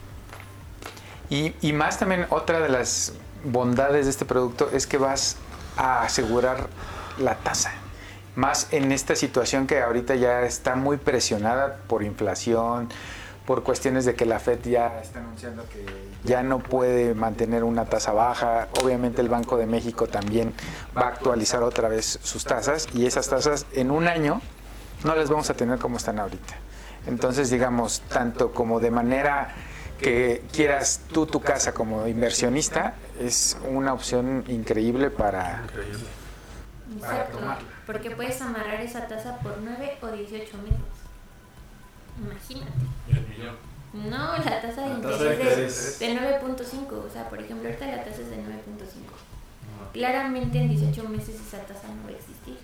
[1.29, 3.13] Y, y más también otra de las
[3.43, 5.35] bondades de este producto es que vas
[5.75, 6.67] a asegurar
[7.19, 7.71] la tasa.
[8.37, 12.87] Más en esta situación que ahorita ya está muy presionada por inflación,
[13.47, 15.83] por cuestiones de que la Fed ya está anunciando que
[16.23, 18.67] ya no puede mantener una tasa baja.
[18.83, 20.53] Obviamente el Banco de México también
[20.95, 24.39] va a actualizar otra vez sus tasas y esas tasas en un año
[25.03, 26.57] no las vamos a tener como están ahorita.
[27.07, 29.55] Entonces, digamos, tanto como de manera
[29.99, 35.63] que quieras tú tu casa como inversionista, es una opción increíble para...
[35.63, 36.05] Increíble.
[36.99, 37.39] Exacto,
[37.87, 40.77] porque puedes amarrar esa tasa por 9 o 18 meses.
[42.21, 42.71] Imagínate.
[43.93, 47.67] No, la tasa de La tasa de interés de, de 9.5, o sea, por ejemplo,
[47.67, 48.43] ahorita la tasa es de 9.5.
[49.93, 52.57] Claramente en 18 meses esa tasa no va a existir.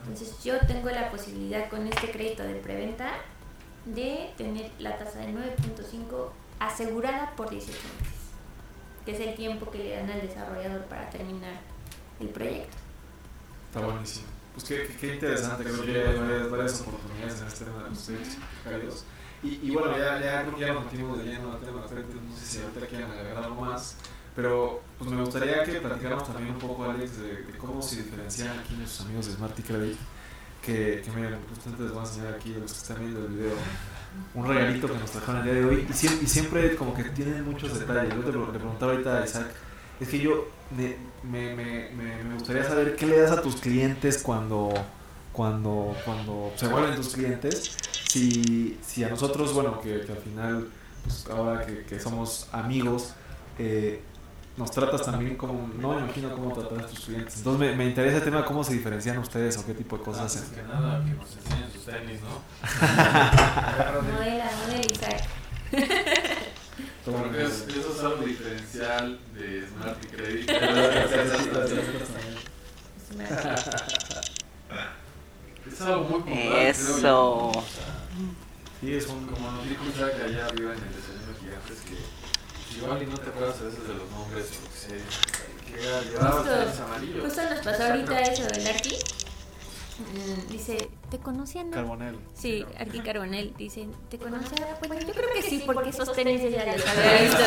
[0.00, 3.10] Entonces yo tengo la posibilidad con este crédito de preventa
[3.84, 8.20] de tener la tasa de 9.5 asegurada por 18 meses,
[9.04, 11.60] que es el tiempo que le dan al desarrollador para terminar
[12.20, 12.76] el proyecto.
[13.68, 14.31] Está buenísimo.
[14.54, 17.90] Pues qué, qué- qué interesante, creo que hay varias, varias oportunidades en este tema de
[17.90, 19.04] los hipotecarios.
[19.42, 22.02] Y, y bueno, ya, ya creo que ya nos metimos de lleno al tema de
[22.02, 23.96] no sé si ahorita quieren agregar algo más,
[24.36, 28.56] pero pues me gustaría que platicáramos también un poco, Alex, de, de cómo se diferencian
[28.58, 29.96] aquí nuestros amigos de Smarty Credit,
[30.64, 33.54] que, que miren, justamente les voy a enseñar aquí los que están viendo el video
[34.34, 37.02] un regalito que nos trajeron el día de hoy y siempre, y siempre como que
[37.04, 38.14] tienen muchos detalles.
[38.14, 39.46] Yo te le preguntaba ahorita a Isaac,
[39.98, 43.56] es que yo me, me, me, me- me gustaría saber qué le das a tus
[43.56, 44.72] clientes cuando,
[45.32, 47.76] cuando, cuando se vuelven tus clientes.
[48.08, 50.68] Si, si a nosotros, bueno, que, que al final,
[51.04, 53.14] pues ahora que, que somos amigos,
[53.58, 54.02] eh,
[54.56, 57.38] nos tratas también como, no me imagino cómo tratar a tus clientes.
[57.38, 60.36] Entonces me, me interesa el tema, cómo se diferencian ustedes o qué tipo de cosas
[60.36, 60.54] hacen.
[60.54, 62.42] que nada, que nos enseñen sus tenis, ¿no?
[64.12, 65.24] Modela, modela Isaac.
[67.04, 70.50] Porque es- eso es algo diferencial de Smart y Credit.
[75.66, 76.56] es algo muy yo.
[76.56, 77.52] Eso.
[78.80, 79.26] Sí, es un...
[79.26, 83.28] Como nos dijo Isaac allá arriba en el desayuno gigantes que igual y no te
[83.30, 87.24] acuerdas a veces de los nombres porque se que llevaba tenis amarillos.
[87.24, 88.96] Justo nos pasó ahorita eso del Arqui.
[90.12, 91.70] Mm, Dice, ¿te conocían?
[91.70, 91.76] no?
[91.76, 92.18] Carbonel.
[92.34, 93.54] Sí, Arqui Carbonel.
[93.56, 94.76] Dice, ¿te conocía?
[94.86, 97.38] Bueno, yo creo que sí, porque esos tenis ella los había visto.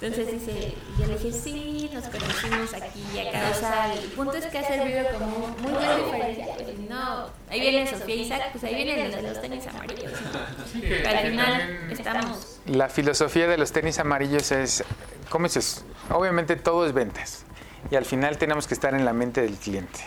[0.00, 3.50] Entonces dice, yo le dije, sí, nos conocimos aquí y acá.
[3.50, 6.46] O sea, el punto es que ha servido como muy buena diferencia.
[6.54, 10.12] Pues no, ahí viene Sofía y Isaac, pues ahí vienen los de los tenis amarillos.
[11.06, 12.60] al final estamos.
[12.66, 14.84] La filosofía de los tenis amarillos es,
[15.30, 15.84] ¿cómo dices?
[16.10, 17.44] Obviamente todo es ventas.
[17.90, 20.00] Y al final tenemos que estar en la mente del cliente.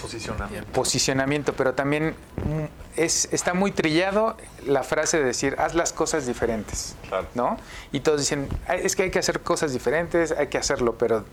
[0.00, 0.72] Posicionamiento.
[0.72, 2.64] Posicionamiento, pero también mm,
[2.96, 6.96] es, está muy trillado la frase de decir, haz las cosas diferentes.
[7.08, 7.26] Claro.
[7.34, 7.56] ¿No?
[7.92, 11.24] Y todos dicen, "Ay, es que hay que hacer cosas diferentes, hay que hacerlo, pero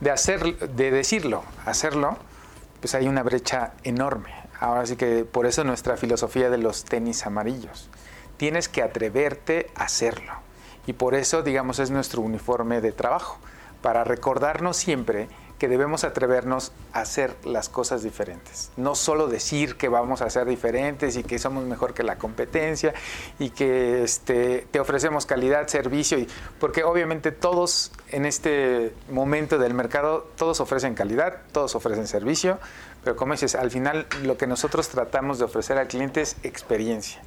[0.00, 2.16] de, hacer, de decirlo, hacerlo,
[2.80, 4.34] pues hay una brecha enorme.
[4.60, 7.88] Ahora sí que por eso nuestra filosofía de los tenis amarillos.
[8.36, 10.32] Tienes que atreverte a hacerlo.
[10.86, 13.38] Y por eso, digamos, es nuestro uniforme de trabajo,
[13.80, 18.70] para recordarnos siempre que debemos atrevernos a hacer las cosas diferentes.
[18.76, 22.92] No solo decir que vamos a ser diferentes y que somos mejor que la competencia
[23.38, 29.74] y que este, te ofrecemos calidad, servicio, y, porque obviamente todos en este momento del
[29.74, 32.58] mercado, todos ofrecen calidad, todos ofrecen servicio,
[33.04, 37.22] pero como dices, al final lo que nosotros tratamos de ofrecer al cliente es experiencia.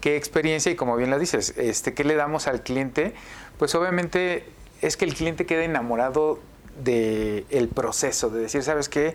[0.00, 0.72] ¿Qué experiencia?
[0.72, 3.14] Y como bien lo dices, este, ¿qué le damos al cliente?
[3.56, 4.44] Pues obviamente
[4.80, 6.40] es que el cliente quede enamorado
[6.82, 9.14] del proceso, de decir, ¿sabes qué?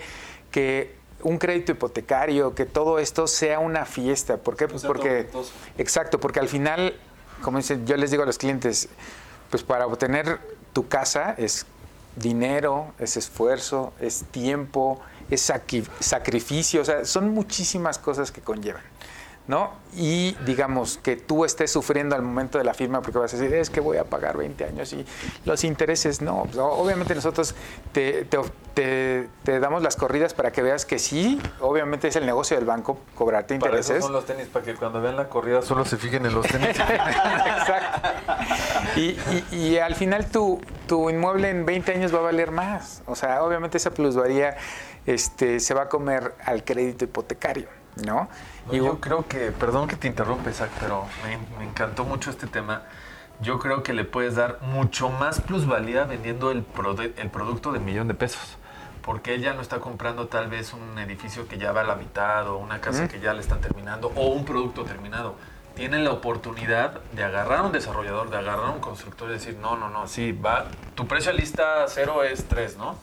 [0.52, 4.38] Que un crédito hipotecario, que todo esto sea una fiesta.
[4.38, 4.68] ¿Por qué?
[4.68, 5.28] Pues porque,
[5.78, 6.96] exacto, porque al final,
[7.42, 8.90] como dicen, yo les digo a los clientes,
[9.50, 10.40] pues para obtener
[10.74, 11.66] tu casa es
[12.16, 15.52] dinero, es esfuerzo, es tiempo, es
[16.00, 18.84] sacrificio, o sea, son muchísimas cosas que conllevan.
[19.48, 19.72] ¿No?
[19.96, 23.56] Y digamos que tú estés sufriendo al momento de la firma porque vas a decir,
[23.56, 25.06] es que voy a pagar 20 años y
[25.46, 26.44] los intereses, no.
[26.44, 27.56] Pues, obviamente nosotros
[27.94, 28.38] te, te
[28.74, 32.66] te- te damos las corridas para que veas que sí, obviamente es el negocio del
[32.66, 34.04] banco cobrarte Para eso intereses.
[34.04, 36.68] son los tenis, para que cuando vean la corrida solo se fijen en los tenis.
[36.78, 38.10] Exacto.
[38.98, 43.02] Y, y- y al final tu, tu inmueble en 20 años va a valer más.
[43.06, 44.58] O sea, obviamente esa plusvalía
[45.06, 47.68] este, se va a comer al crédito hipotecario,
[48.06, 48.30] ¿no?
[48.68, 52.48] No, yo creo que, perdón que te interrumpa, Isaac, pero me, me encantó mucho este
[52.48, 52.84] tema.
[53.40, 57.80] Yo creo que le puedes dar mucho más plusvalía vendiendo el, prode- el producto de
[57.80, 58.58] millón de pesos.
[59.04, 61.96] Porque él ya no está comprando tal vez un edificio que ya va a la
[61.96, 65.36] mitad o una casa que ya le están terminando o un producto terminado.
[65.76, 69.56] Tiene la oportunidad de agarrar a un desarrollador, de agarrar a un constructor y decir,
[69.62, 72.98] no, no, no, sí, va, tu precio a lista cero es 3, ¿no?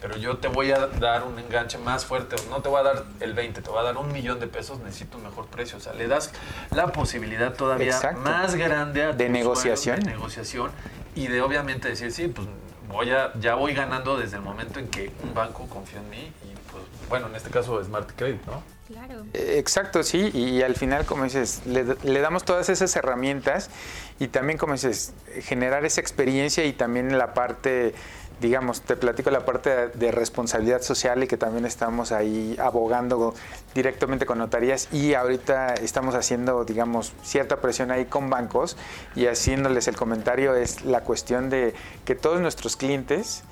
[0.00, 3.04] Pero yo te voy a dar un enganche más fuerte, no te voy a dar
[3.20, 5.78] el 20, te voy a dar un millón de pesos, necesito un mejor precio.
[5.78, 6.30] O sea, le das
[6.70, 8.20] la posibilidad todavía Exacto.
[8.20, 10.00] más grande a De tu usuario negociación.
[10.00, 10.70] de negociación
[11.14, 12.46] y de obviamente decir, sí, pues
[12.88, 16.32] voy a, ya voy ganando desde el momento en que un banco confía en mí
[16.44, 18.62] y pues, bueno, en este caso Smart Credit, ¿no?
[18.86, 19.24] Claro.
[19.34, 23.68] Eh, Exacto, sí, y, al final, como dices, le, le damos todas esas herramientas
[24.18, 27.94] y también, como dices, generar esa experiencia y también la parte,
[28.40, 33.34] digamos, te platico la parte de, responsabilidad social y que también estamos ahí abogando
[33.74, 38.76] directamente con notarías y ahorita estamos haciendo, digamos, cierta presión ahí con bancos
[39.14, 41.74] y haciéndoles el comentario es la cuestión de
[42.04, 43.42] que todos nuestros clientes,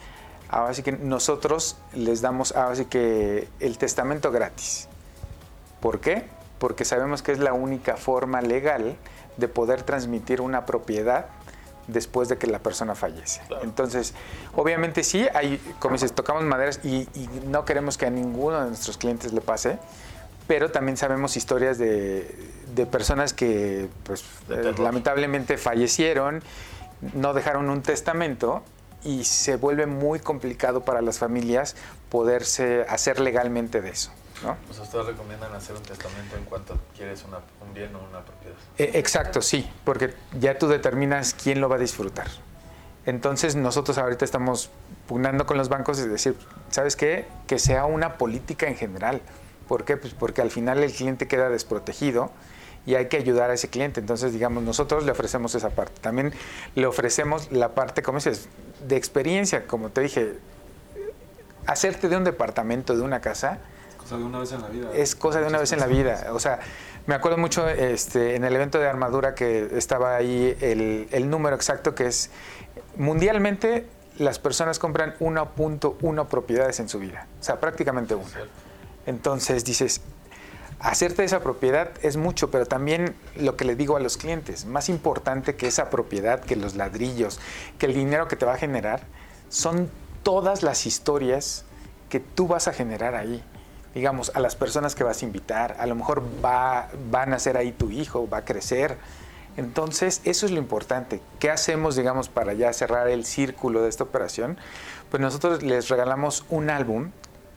[0.48, 4.88] ahora sí que nosotros les damos, ahora sí que el testamento gratis.
[5.80, 6.24] ¿Por qué?
[6.58, 8.96] Porque sabemos que es la única forma legal
[9.36, 11.26] de poder transmitir una propiedad
[11.86, 13.40] después de que la persona fallece.
[13.62, 14.14] Entonces,
[14.54, 18.68] obviamente sí, hay, como dices, tocamos maderas y, y no queremos que a ninguno de
[18.68, 19.78] nuestros clientes le pase,
[20.46, 22.34] pero también sabemos historias de,
[22.74, 26.42] de personas que pues, De eh, lamentablemente fallecieron,
[27.14, 28.62] no dejaron un testamento
[29.04, 31.76] y se vuelve muy complicado para las familias
[32.10, 34.10] poderse hacer legalmente de eso.
[34.42, 34.56] ¿No?
[34.66, 38.56] Pues ustedes recomiendan hacer un testamento en cuanto quieres una- un bien o una propiedad.
[38.78, 42.26] Eh, exacto, sí, porque ya tú determinas quién lo va a disfrutar.
[43.06, 44.70] Entonces nosotros ahorita estamos
[45.06, 46.36] pugnando con los bancos y decir,
[46.70, 47.26] ¿sabes qué?
[47.46, 49.20] Que sea una política en general.
[49.68, 49.96] ¿Por qué?
[49.96, 52.30] Pues porque al final el cliente queda desprotegido
[52.84, 54.00] y hay que ayudar a ese cliente.
[54.00, 56.00] Entonces, digamos, nosotros le ofrecemos esa parte.
[56.00, 56.32] También
[56.74, 58.48] le ofrecemos la parte, ¿cómo dices?
[58.86, 60.34] De experiencia, como te dije,
[61.66, 63.58] hacerte de un departamento, de una casa,
[64.06, 64.90] Cosa de una vez en la vida.
[64.94, 66.28] es cosa de una vez en la vida.
[66.30, 66.60] O sea,
[67.06, 71.56] Me acuerdo mucho este, en el evento de armadura que estaba ahí el, el número
[71.56, 72.30] exacto que es
[72.96, 73.86] mundialmente
[74.18, 78.26] las personas compran 1.1 propiedades en su vida, o sea, prácticamente una.
[79.06, 80.00] Entonces dices,
[80.80, 84.88] hacerte esa propiedad es mucho, pero también lo que le digo a los clientes, más
[84.88, 87.40] importante que esa propiedad, que los ladrillos,
[87.78, 89.02] que el dinero que te va a generar,
[89.48, 89.90] son
[90.22, 91.64] todas las historias
[92.08, 93.42] que tú vas a generar ahí.
[93.96, 97.56] Digamos, a las personas que vas a invitar, a lo mejor va, va a nacer
[97.56, 98.98] ahí tu hijo, va a crecer.
[99.56, 101.22] Entonces, eso es lo importante.
[101.38, 104.58] ¿Qué hacemos, digamos, para ya cerrar el círculo de esta operación?
[105.10, 107.10] Pues nosotros les regalamos un álbum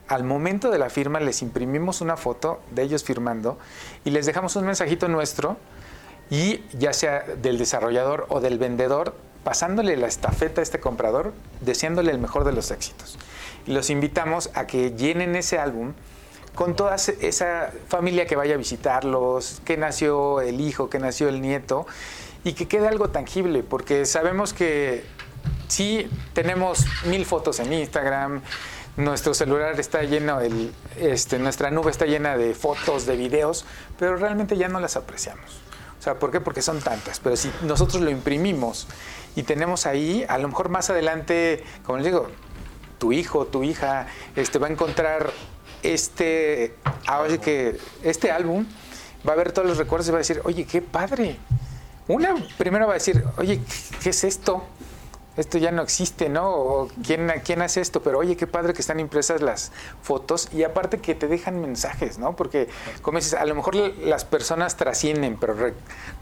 [0.07, 3.59] al momento de la firma les imprimimos una foto de ellos firmando
[4.03, 5.57] y les dejamos un mensajito nuestro
[6.31, 9.13] y ya sea del desarrollador o del vendedor
[9.43, 13.19] pasándole la estafeta a este comprador, deseándole el mejor de los éxitos.
[13.67, 15.93] Los invitamos a que llenen ese álbum
[16.55, 21.41] con toda esa familia que vaya a visitarlos, que nació el hijo, que nació el
[21.41, 21.87] nieto,
[22.43, 25.03] y que quede algo tangible, porque sabemos que
[25.67, 28.41] sí tenemos mil fotos en Instagram,
[28.97, 33.65] nuestro celular está lleno, el, este, nuestra nube está llena de fotos, de videos,
[33.97, 35.61] pero realmente ya no las apreciamos.
[35.97, 36.39] O sea, ¿por qué?
[36.41, 37.19] Porque son tantas.
[37.19, 38.87] Pero si nosotros lo imprimimos
[39.35, 42.27] y tenemos ahí, a lo mejor más adelante, como les digo,
[42.97, 45.31] tu hijo, tu hija, este, va a encontrar
[45.83, 46.75] este,
[47.07, 48.65] ahora que este álbum,
[49.27, 51.37] va a ver todos los recuerdos y va a decir, oye, qué padre.
[52.07, 53.61] Una primero va a decir, oye,
[54.01, 54.63] ¿qué es esto?
[55.39, 56.87] esto ya no existe, ¿no?
[57.05, 58.03] ¿quién, ¿quién hace esto?
[58.03, 59.71] Pero oye, qué padre que están impresas las
[60.01, 62.35] fotos y aparte que te dejan mensajes, ¿no?
[62.35, 62.67] Porque,
[63.01, 65.55] como dices, a lo mejor las personas trascienden, pero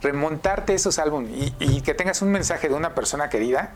[0.01, 3.74] remontarte esos álbumes y, y, que tengas un mensaje de una persona querida,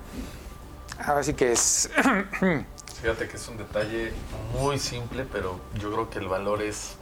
[1.03, 1.89] ahora sí que es...
[3.01, 4.13] Fíjate que es un detalle
[4.59, 6.97] muy simple, pero yo creo que el valor es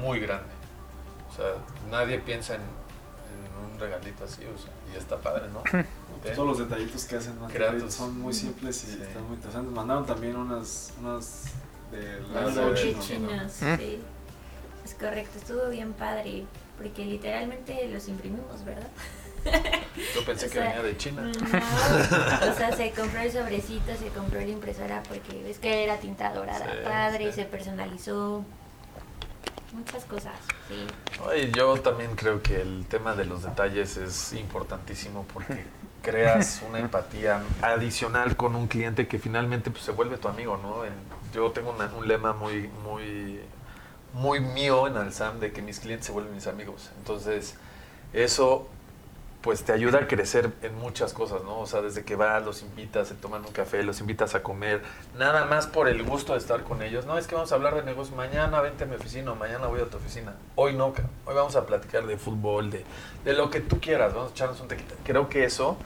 [0.00, 0.48] muy grande.
[1.30, 1.52] O sea,
[1.90, 5.62] nadie piensa en, en un regalito así, o sea, y está padre, ¿no?
[6.34, 7.90] Todos los detallitos que hacen ¿no?
[7.90, 9.72] son muy simples y están muy interesantes.
[9.72, 11.44] Mandaron también unas, unas
[11.92, 14.00] de las chinas, sí.
[14.84, 16.46] Es correcto, estuvo bien padre,
[16.78, 18.88] porque literalmente los imprimimos, ¿verdad?
[20.14, 21.22] Yo pensé que venía de China.
[21.22, 25.96] No, o sea, se compró el sobrecito, se compró la impresora porque ves que era
[25.98, 28.44] tinta dorada padre, se personalizó
[29.72, 30.32] muchas cosas,
[30.66, 31.50] sí.
[31.54, 35.64] yo también creo que el tema de los detalles es importantísimo porque
[36.02, 40.84] creas una empatía adicional con un cliente que finalmente pues, se vuelve tu amigo, ¿no?
[41.32, 43.40] yo tengo un lema muy, muy,
[44.14, 46.90] muy mío en Alzam de que mis clientes se vuelven mis amigos.
[46.98, 47.54] Entonces,
[48.14, 48.66] eso
[49.42, 51.60] pues te ayuda a crecer en muchas cosas, ¿no?
[51.60, 54.82] O sea, desde que vas, los invitas, se toman un café, los invitas a comer,
[55.16, 57.06] nada más por el gusto de estar con ellos.
[57.06, 59.80] No, es que vamos a hablar de negocios, mañana vente a mi oficina, mañana voy
[59.80, 60.34] a tu oficina.
[60.56, 62.84] Hoy no, hoy vamos a platicar de fútbol, de,
[63.24, 64.94] de lo que tú quieras, vamos a echarnos un tequila.
[65.04, 65.76] Creo que eso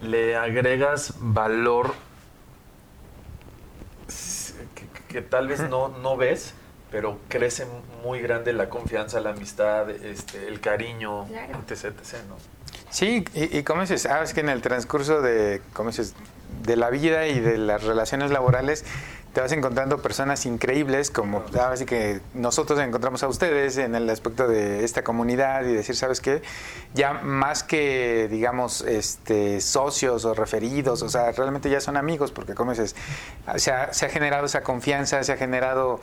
[0.00, 1.92] le agregas valor
[5.08, 6.54] que, tal vez no, no ves,
[6.90, 7.66] pero crece
[8.02, 12.55] muy grande la confianza, la amistad, este, el cariño, etc, etc, ¿no?
[12.96, 16.14] Sí, y, como dices, ah, es que en el transcurso de, ¿cómo dices?
[16.62, 18.86] de la vida y de las relaciones laborales
[19.34, 24.48] te vas encontrando personas increíbles como así que nosotros encontramos a ustedes en el aspecto
[24.48, 26.40] de esta comunidad y decir sabes qué
[26.94, 32.54] ya más que digamos este socios o referidos o sea realmente ya son amigos porque
[32.54, 32.96] como dices
[33.56, 36.00] se se ha generado esa confianza se ha generado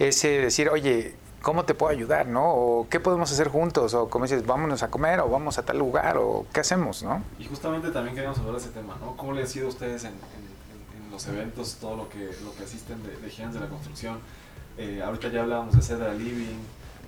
[0.00, 2.54] ese decir oye ¿cómo te puedo ayudar, no?
[2.54, 5.78] O qué podemos hacer juntos, o como dices, vámonos a comer, o vamos a tal
[5.78, 7.22] lugar, o qué hacemos, ¿no?
[7.38, 9.16] Y justamente también queríamos hablar de ese tema, ¿no?
[9.16, 10.12] ¿Cómo le ha sido a ustedes en,
[11.10, 14.18] los eventos, todo lo que, lo que asisten de, de Gigantes de la Construcción?
[14.78, 16.56] Eh, ahorita ya hablábamos de Cedra Living,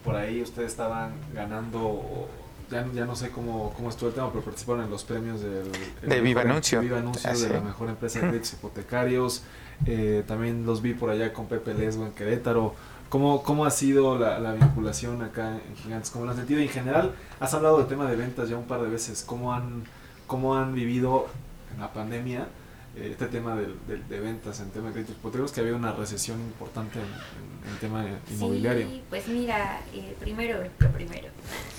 [0.05, 2.28] por ahí ustedes estaban ganando,
[2.70, 5.72] ya, ya no sé cómo, cómo estuvo el tema, pero participaron en los premios del,
[6.03, 9.43] de Viva Anuncio, Viva Anuncio de la mejor empresa de créditos hipotecarios.
[9.87, 12.74] Eh, también los vi por allá con Pepe Lesgo en Querétaro.
[13.14, 16.10] ¿Cómo, ¿Cómo ha sido la, la, vinculación acá en Gigantes?
[16.10, 16.58] ¿Cómo lo has sentido?
[16.60, 19.22] en general, has hablado del tema de ventas ya un par de veces.
[19.22, 19.84] ¿Cómo han,
[20.26, 21.28] cómo han vivido
[21.72, 22.48] en la pandemia
[22.96, 25.92] eh, este tema de, de, de, ventas, en tema de créditos hipotecarios, que había una
[25.92, 28.88] recesión importante en, el tema inmobiliario?
[28.88, 31.28] Sí, pues mira, eh, primero, lo primero.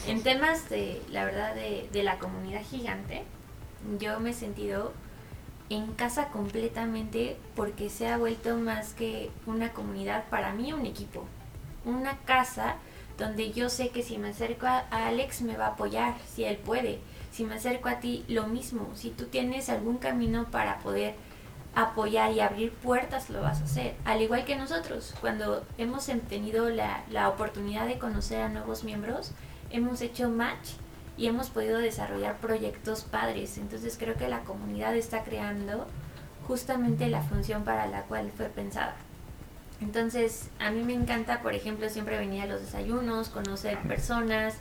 [0.08, 3.24] En temas de, la verdad, de, de la comunidad gigante,
[4.00, 4.94] yo me he sentido
[5.70, 11.26] en casa completamente porque se ha vuelto más que una comunidad, para mí un equipo.
[11.86, 12.76] Una casa
[13.18, 16.58] donde yo sé que si me acerco a Alex me va a apoyar, si él
[16.58, 17.00] puede.
[17.32, 18.90] Si me acerco a ti, lo mismo.
[18.96, 21.16] Si tú tienes algún camino para poder
[21.74, 23.96] apoyar y abrir puertas, lo vas a hacer.
[24.06, 29.32] Al igual que nosotros, cuando hemos tenido la, la oportunidad de conocer a nuevos miembros,
[29.70, 30.70] hemos hecho match
[31.18, 33.58] y hemos podido desarrollar proyectos padres.
[33.58, 35.88] Entonces creo que la comunidad está creando
[36.48, 38.96] justamente la función para la cual fue pensada.
[39.82, 44.56] Entonces, a mí me encanta, por ejemplo, siempre venir a los desayunos, conocer personas,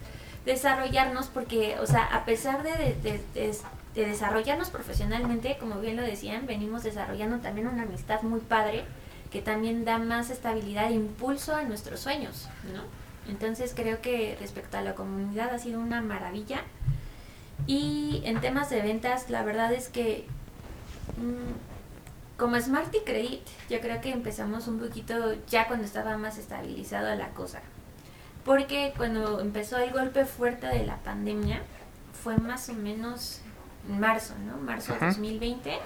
[0.45, 3.55] desarrollarnos, porque, o sea, a pesar de, de,
[3.95, 8.85] desarrollarnos profesionalmente, como bien lo decían, venimos desarrollando también una amistad muy padre
[9.31, 12.83] que también da más estabilidad e impulso a nuestros sueños, ¿no?
[13.29, 16.63] Entonces creo que respecto a la comunidad ha sido una maravilla.
[17.67, 20.27] Y en temas de ventas, la verdad es que
[21.17, 26.37] mm, como Smart y Credit, yo creo que empezamos un poquito ya cuando estaba más
[26.39, 27.61] estabilizada la cosa.
[28.45, 31.63] Porque cuando empezó el golpe fuerte de la pandemia,
[32.23, 33.41] fue más o menos
[33.89, 34.57] en marzo, ¿no?
[34.59, 35.79] Marzo de 2020.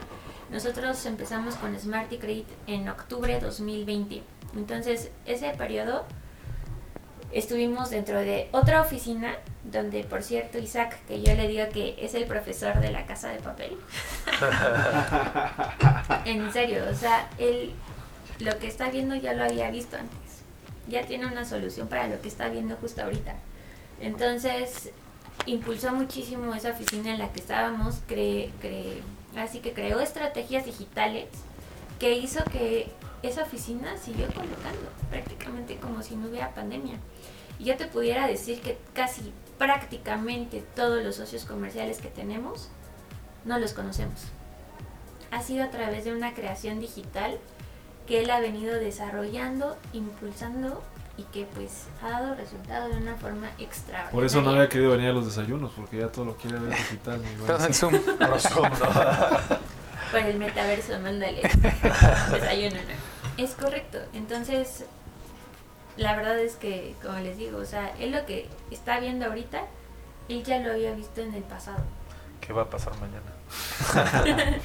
[0.51, 4.22] Nosotros empezamos con Smart y Credit en octubre de 2020.
[4.57, 6.07] Entonces, ese periodo
[7.33, 12.14] estuvimos dentro de otra oficina, donde por cierto Isaac, que yo le digo que es
[12.14, 13.76] el profesor de la casa de papel.
[16.24, 17.72] en serio, o sea, él
[18.41, 20.18] lo que está viendo ya lo había visto antes.
[20.89, 23.35] Ya tiene una solución para lo que está viendo justo ahorita.
[24.01, 24.91] Entonces,
[25.47, 28.51] impulsó muchísimo esa oficina en la que estábamos, cre,
[29.37, 31.26] así que creó estrategias digitales
[31.99, 32.91] que hizo que
[33.22, 36.95] esa oficina siguió colocando prácticamente como si no hubiera pandemia.
[37.59, 42.69] Y yo te pudiera decir que casi prácticamente todos los socios comerciales que tenemos
[43.45, 44.27] no los conocemos.
[45.31, 47.39] Ha sido a través de una creación digital
[48.07, 50.83] que él ha venido desarrollando, impulsando
[51.19, 54.13] y que pues ha dado resultados de una forma extraordinaria.
[54.13, 56.71] Por eso no había querido venir a los desayunos, porque ya todo lo quiere ver
[56.71, 57.21] digital.
[57.47, 57.95] Todo en Zoom.
[60.11, 61.43] Por el metaverso, mándale.
[62.33, 63.43] Desayuno, ¿no?
[63.43, 63.99] Es correcto.
[64.15, 64.85] Entonces,
[65.99, 69.63] la verdad es que, como les digo, o sea, él lo que está viendo ahorita,
[70.29, 71.83] él ya lo había visto en el pasado.
[72.41, 73.33] ¿Qué va a pasar mañana?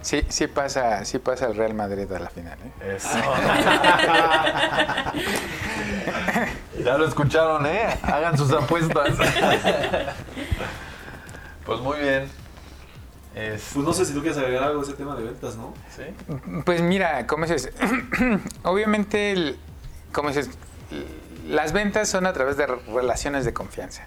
[0.00, 2.56] sí, sí pasa, sí pasa el Real Madrid a la final.
[2.58, 2.96] ¿eh?
[2.96, 3.10] Eso.
[6.84, 7.98] ya lo escucharon, ¿eh?
[8.02, 9.18] Hagan sus apuestas.
[11.66, 12.30] pues muy bien.
[13.34, 15.74] Pues no sé si tú quieres agregar algo a ese tema de ventas, ¿no?
[15.94, 16.04] Sí.
[16.64, 17.70] Pues mira, ¿cómo es?
[18.64, 19.58] Obviamente el,
[20.12, 20.50] como dices,
[21.48, 24.04] las ventas son a través de relaciones de confianza.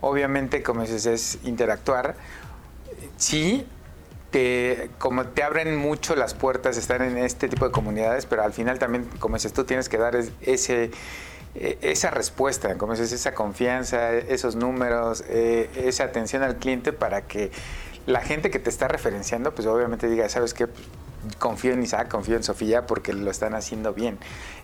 [0.00, 2.14] Obviamente, como dices, es interactuar.
[3.16, 3.66] Sí,
[4.30, 8.52] te, como te abren mucho las puertas estar en este tipo de comunidades, pero al
[8.52, 10.90] final también, como dices, tú tienes que dar ese,
[11.54, 17.22] e, esa respuesta, como dices, esa confianza, esos números, eh, esa atención al cliente para
[17.22, 17.50] que
[18.06, 20.68] la gente que te está referenciando, pues obviamente diga, ¿sabes qué?
[21.38, 24.18] Confío en Isaac, confío en Sofía porque lo están haciendo bien.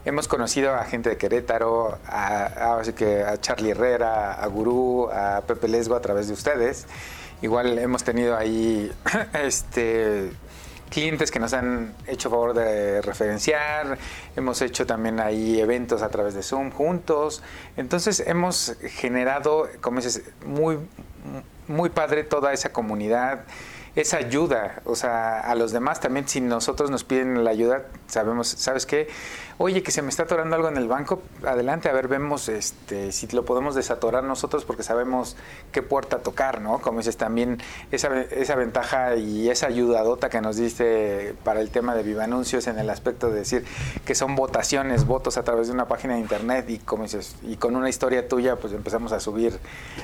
[0.04, 5.68] Hemos conocido a gente de Querétaro, a, que a Charlie Herrera, a Gurú, a Pepe
[5.68, 6.86] Lesgo a través de ustedes.
[7.42, 8.92] Igual hemos tenido ahí
[9.34, 10.30] este,
[10.90, 13.98] clientes que nos han hecho favor de referenciar,
[14.36, 17.42] hemos hecho también ahí eventos a través de Zoom juntos.
[17.76, 20.78] Entonces hemos generado, como dices, muy,
[21.66, 23.44] muy padre toda esa comunidad
[23.94, 28.48] esa ayuda, o sea, a los demás también si nosotros nos piden la ayuda, sabemos,
[28.48, 29.08] ¿sabes qué?
[29.64, 33.12] Oye, que se me está atorando algo en el banco, adelante, a ver, vemos este,
[33.12, 35.36] si lo podemos desatorar nosotros porque sabemos
[35.70, 36.80] qué puerta tocar, ¿no?
[36.80, 41.94] Como dices, también esa, esa ventaja y esa ayudadota que nos diste para el tema
[41.94, 43.64] de Viva Anuncios en el aspecto de decir
[44.04, 47.54] que son votaciones, votos a través de una página de internet y como dices, y
[47.54, 49.60] con una historia tuya, pues empezamos a subir,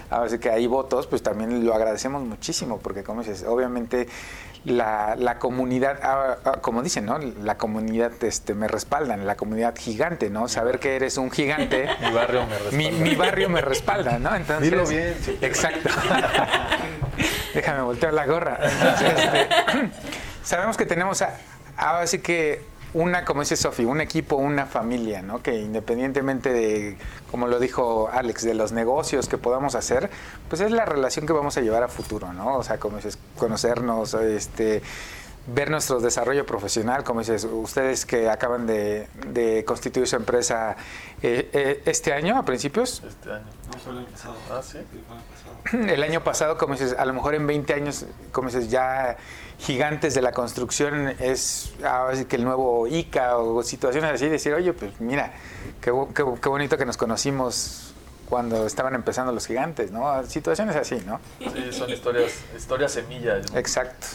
[0.09, 4.07] a ver si que hay votos, pues también lo agradecemos muchísimo porque como dices, obviamente
[4.65, 7.19] la, la comunidad, ah, ah, como dicen, ¿no?
[7.19, 10.49] La comunidad este, me respaldan, la comunidad gigante, ¿no?
[10.49, 11.89] Saber que eres un gigante.
[12.01, 12.99] mi barrio me respalda.
[12.99, 14.35] Mi, barrio me respalda, ¿no?
[14.35, 15.15] Entonces, Dilo bien.
[15.41, 15.89] Exacto.
[17.55, 18.59] Déjame voltear la gorra.
[18.63, 19.49] Este,
[20.43, 21.23] sabemos que tenemos,
[21.77, 22.63] ahora sí que
[22.99, 25.43] una, como dice Sofi, un equipo, una familia, ¿no?
[25.43, 26.97] Que independientemente de,
[27.31, 30.11] como lo dijo Alex, de los negocios que podamos hacer,
[30.49, 32.57] pues es la relación que vamos a llevar a futuro, ¿no?
[32.57, 34.83] O sea, como dices, conocernos, este
[35.55, 40.77] ver nuestro desarrollo profesional, como dices, ustedes que acaban de, constituir su empresa
[41.23, 43.03] eh, eh, este año, a principios.
[43.07, 43.47] Este año.
[43.73, 44.35] No, fue el año pasado.
[44.51, 44.79] Ah, sí.
[45.73, 49.17] El año pasado, como dices, a lo mejor en 20 años, como dices, ya
[49.59, 54.73] gigantes de la construcción es así que el nuevo ICA o situaciones así, decir, oye,
[54.73, 55.35] pues mira,
[55.81, 57.93] qué, qué, bonito que nos conocimos
[58.29, 60.25] cuando estaban empezando los gigantes, ¿no?
[60.27, 61.21] Situaciones así, ¿no?
[61.39, 63.47] Sí, son historias, historias semillas.
[63.55, 64.07] Exacto.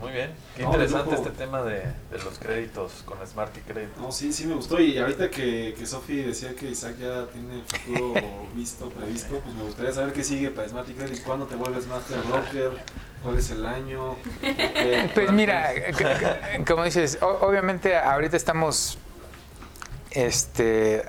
[0.00, 0.32] muy bien.
[0.56, 3.96] Qué No, interesante este tema de, de los créditos con Smart y Credit.
[3.96, 4.80] No, sí, sí me gustó.
[4.80, 8.14] Y ahorita que, que Sofi decía que Isaac ya tiene el futuro
[8.54, 11.22] visto, previsto, pues me gustaría saber qué sigue para Smart y Credit.
[11.22, 12.72] ¿Cuándo te vuelves Master Broker?
[13.22, 14.16] ¿Cuál es el año?
[14.40, 15.70] ¿Qué- Pues mira,
[16.66, 18.98] como dices, obviamente ahorita estamos
[20.10, 21.04] este,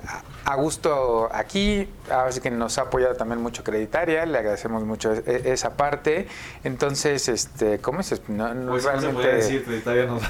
[0.46, 5.42] a- gusto aquí, así que nos ha apoyado también mucho Creditaria, le agradecemos mucho e-
[5.52, 6.26] esa parte.
[6.62, 8.22] Entonces, este, ¿cómo dices?
[8.28, 10.22] No, no, Pues no se realmente puede decir, Creditaria nos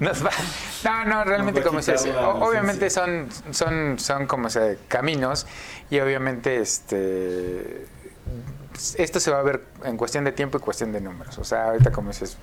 [0.00, 0.30] nos va-
[0.84, 5.46] No, no, realmente como dices, obviamente son, son, son como se, caminos
[5.90, 7.86] y obviamente este
[8.98, 11.38] esto se va a ver en cuestión de tiempo y cuestión de números.
[11.38, 12.36] O sea, ahorita como dices,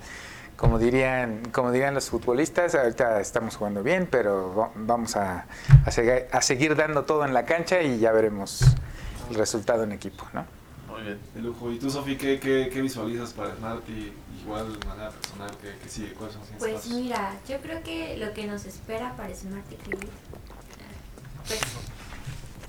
[0.56, 5.46] como dirían, como dirían los futbolistas, ahorita estamos jugando bien, pero va- vamos a,
[5.84, 8.62] a, seguir, a seguir dando todo en la cancha y ya veremos
[9.30, 10.44] el resultado en equipo, ¿no?
[10.90, 11.18] Muy bien.
[11.34, 11.70] de lujo.
[11.70, 14.12] ¿Y tú, Sofi, qué, qué, qué visualizas para Smart y
[14.42, 15.50] igual de manera personal?
[15.62, 16.12] ¿Qué, qué sigue?
[16.14, 16.90] ¿Cuáles son Pues pasos?
[16.90, 20.10] mira, yo creo que lo que nos espera para Smart Credit,
[21.46, 21.60] pues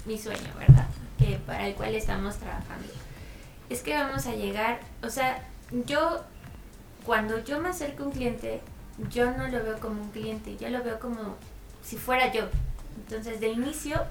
[0.06, 0.86] mi sueño, ¿verdad?
[1.18, 2.86] Que para el cual estamos trabajando.
[3.70, 5.44] Es que vamos a llegar, o sea,
[5.86, 6.24] yo
[7.06, 8.62] cuando yo me acerco a un cliente,
[9.10, 11.36] yo no lo veo como un cliente, yo lo veo como
[11.84, 12.44] si fuera yo.
[12.98, 14.04] Entonces, de inicio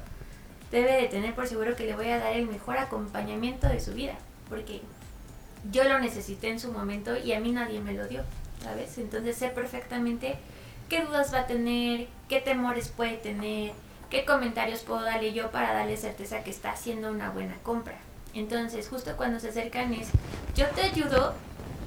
[0.70, 3.94] debe de tener por seguro que le voy a dar el mejor acompañamiento de su
[3.94, 4.14] vida,
[4.48, 4.82] porque
[5.70, 8.22] yo lo necesité en su momento y a mí nadie me lo dio,
[8.62, 8.98] ¿sabes?
[8.98, 10.36] Entonces sé perfectamente
[10.88, 13.72] qué dudas va a tener, qué temores puede tener,
[14.10, 17.96] qué comentarios puedo darle yo para darle certeza que está haciendo una buena compra.
[18.38, 20.08] Entonces, justo cuando se acercan es,
[20.54, 21.34] yo te ayudo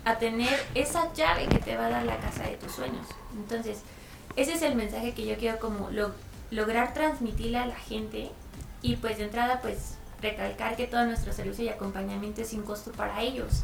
[0.04, 3.08] a tener esa llave que te va a dar la casa de tus sueños.
[3.34, 3.80] Entonces,
[4.36, 6.14] ese es el mensaje que yo quiero como lo-
[6.50, 8.32] lograr transmitirle a la gente
[8.82, 12.92] y pues de entrada pues recalcar que todo nuestro servicio y acompañamiento es sin costo
[12.92, 13.64] para ellos.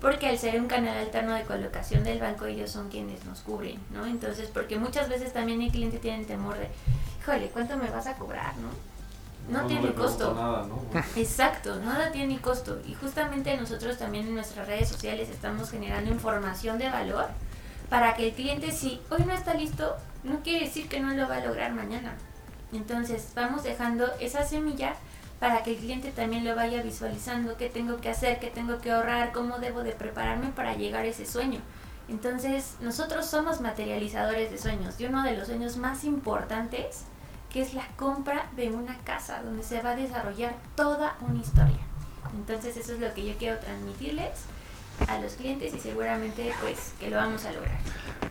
[0.00, 3.80] Porque al ser un canal alterno de colocación del banco, ellos son quienes nos cubren,
[3.90, 4.06] ¿no?
[4.06, 6.68] Entonces, porque muchas veces también el cliente tiene temor de,
[7.20, 8.68] híjole, ¿cuánto me vas a cobrar, no?
[9.48, 10.34] No, tiene costo.
[10.34, 10.82] nada, ¿no?
[11.16, 12.80] Exacto, nada tiene costo.
[12.86, 17.26] Y justamente nosotros también en nuestras redes sociales estamos generando información de valor
[17.88, 21.28] para que el cliente, si hoy no está listo, no quiere decir que no lo
[21.28, 22.14] va a lograr mañana.
[22.72, 24.94] Entonces, vamos dejando esa semilla
[25.40, 28.90] para que el cliente también lo vaya visualizando, qué tengo que hacer, qué tengo que
[28.90, 31.60] ahorrar, cómo debo de prepararme para llegar a ese sueño.
[32.08, 37.04] Entonces, nosotros somos materializadores de sueños y uno de los sueños más importantes
[37.50, 41.80] que es la compra de una casa donde se va a desarrollar toda una historia.
[42.34, 44.44] Entonces eso es lo que yo quiero transmitirles
[45.06, 47.78] a los clientes y seguramente pues que lo vamos a lograr.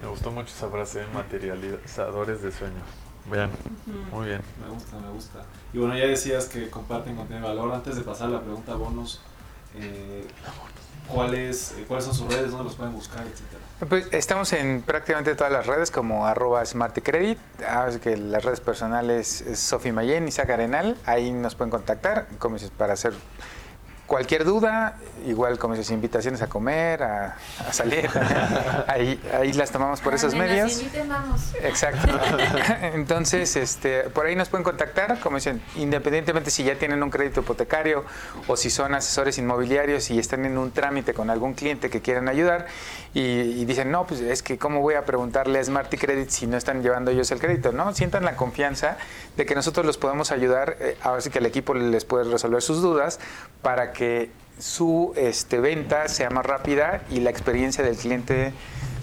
[0.01, 2.83] Me gustó mucho esa frase, materializadores de sueños.
[3.29, 3.49] Vean,
[4.11, 4.41] muy bien.
[4.63, 5.43] Me gusta, me gusta.
[5.73, 7.73] Y bueno, ya decías que comparten contenido de valor.
[7.73, 9.19] Antes de pasar a la pregunta bonus,
[9.75, 10.25] eh,
[11.07, 12.51] ¿cuáles, eh, ¿cuáles son sus redes?
[12.51, 13.61] ¿Dónde los pueden buscar, etcétera?
[13.87, 17.37] Pues estamos en prácticamente todas las redes como arroba smartcredit,
[17.67, 22.57] así que las redes personales es Sofi Mayen, Isaac Arenal, ahí nos pueden contactar como
[22.77, 23.13] para hacer
[24.07, 24.95] cualquier duda,
[25.27, 27.35] igual como dices, invitaciones a comer, a,
[27.67, 28.09] a salir,
[28.87, 30.79] ahí, ahí las tomamos por A esos medios.
[30.79, 31.53] inviten, vamos.
[31.61, 32.07] Exacto.
[32.93, 37.41] Entonces, este, por ahí nos pueden contactar, como dicen, independientemente si ya tienen un crédito
[37.41, 38.05] hipotecario
[38.47, 42.29] o si son asesores inmobiliarios y están en un trámite con algún cliente que quieran
[42.29, 42.67] ayudar
[43.13, 46.47] y, y dicen, no, pues es que cómo voy a preguntarle a Smarty Credit si
[46.47, 47.93] no están llevando ellos el crédito, ¿no?
[47.93, 48.97] Sientan la confianza
[49.35, 52.61] de que nosotros los podemos ayudar, eh, ahora sí que el equipo les puede resolver
[52.61, 53.19] sus dudas
[53.61, 54.29] para que
[54.59, 58.53] su este, venta sea más rápida y la experiencia del cliente,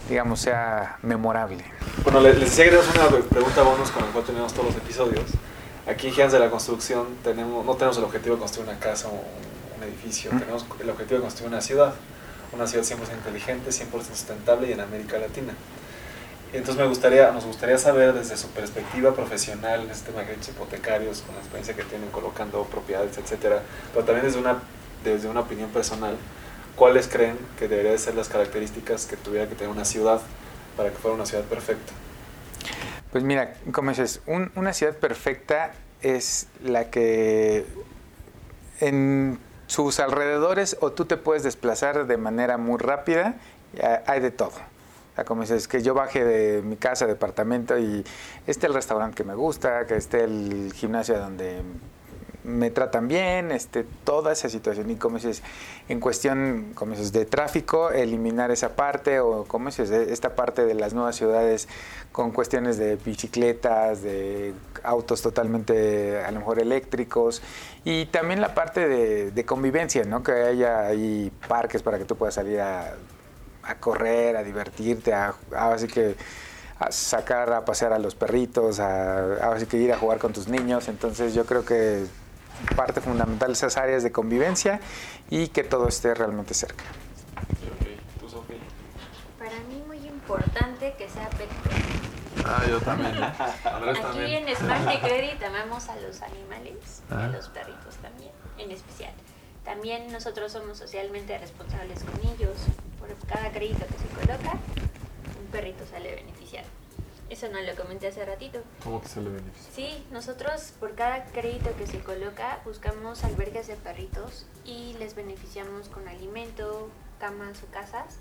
[0.09, 1.65] digamos, sea memorable.
[2.03, 4.77] Bueno, les, les decía que tenemos una pregunta bonus con la cual tenemos todos los
[4.77, 5.25] episodios.
[5.87, 9.09] Aquí en Gigantes de la Construcción tenemos, no tenemos el objetivo de construir una casa
[9.09, 9.21] o un,
[9.77, 11.95] un edificio, tenemos el objetivo de construir una ciudad.
[12.55, 15.55] Una ciudad 100% inteligente, 100% sustentable y en América Latina.
[16.53, 20.51] Entonces me gustaría, nos gustaría saber desde su perspectiva profesional en este tema de créditos
[20.51, 23.61] hipotecarios, con la experiencia que tienen colocando propiedades, etcétera,
[23.93, 24.63] pero también desde una,
[25.03, 26.17] desde una opinión personal,
[26.77, 30.21] ¿cuáles creen que deberían ser las características que tuviera que tener una ciudad
[30.77, 31.93] para que fuera una ciudad perfecta?
[33.11, 37.67] Pues mira, como dices, un- una ciudad perfecta es la que
[38.81, 39.41] en
[39.75, 43.35] sus alrededores o tú te puedes desplazar de manera muy rápida,
[43.73, 44.53] ya hay de todo.
[44.53, 48.05] O sea, como dices, que yo baje de mi casa, departamento y
[48.47, 51.61] esté el restaurante que me gusta, que esté el gimnasio donde
[52.45, 54.91] me tratan bien, este, toda esa situación.
[54.91, 55.43] Y como dices,
[55.89, 60.75] en cuestión, como dices, de tráfico, eliminar esa parte o como dices, esta parte de
[60.75, 61.69] las nuevas ciudades
[62.13, 67.43] con cuestiones de bicicletas, de autos totalmente a lo mejor eléctricos
[67.85, 70.23] y también la parte de, convivencia, ¿no?
[70.23, 70.91] Que haya
[71.49, 72.95] parques para que tú puedas salir a
[73.67, 76.15] a correr, a divertirte, a, así que
[76.79, 80.49] a sacar a pasear a los perritos, a, así que ir a jugar con tus
[80.49, 80.89] niños.
[80.89, 82.05] Entonces yo creo que
[82.77, 84.81] parte fundamental de esas áreas de convivencia
[85.31, 86.85] y que todo esté realmente cerca.
[89.39, 91.49] Para mí muy importante que sea pet
[92.45, 93.15] Ah, yo también.
[93.15, 93.25] ¿eh?
[93.25, 97.29] Aquí en Smart Credit amamos a los animales, a ah.
[97.29, 99.13] los perritos también, en especial.
[99.65, 102.57] También nosotros somos socialmente responsables con ellos.
[102.99, 106.34] Por cada crédito que se coloca, un perrito sale beneficiado.
[107.31, 108.61] Eso no lo comenté hace ratito.
[108.83, 109.75] ¿Cómo que sale beneficiado?
[109.75, 115.89] Sí, nosotros por cada crédito que se coloca buscamos albergues de perritos y les beneficiamos
[115.89, 118.19] con alimento, camas o casas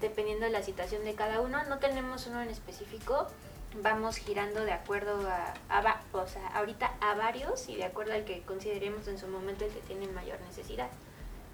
[0.00, 1.64] dependiendo de la situación de cada uno.
[1.64, 3.26] No tenemos uno en específico,
[3.82, 5.54] vamos girando de acuerdo a,
[6.12, 9.72] o sea, ahorita a varios y de acuerdo al que consideremos en su momento el
[9.72, 10.88] que tiene mayor necesidad.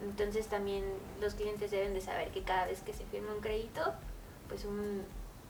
[0.02, 0.84] Entonces también
[1.20, 3.92] los clientes deben de saber que cada vez que se firma un crédito,
[4.48, 5.04] pues un,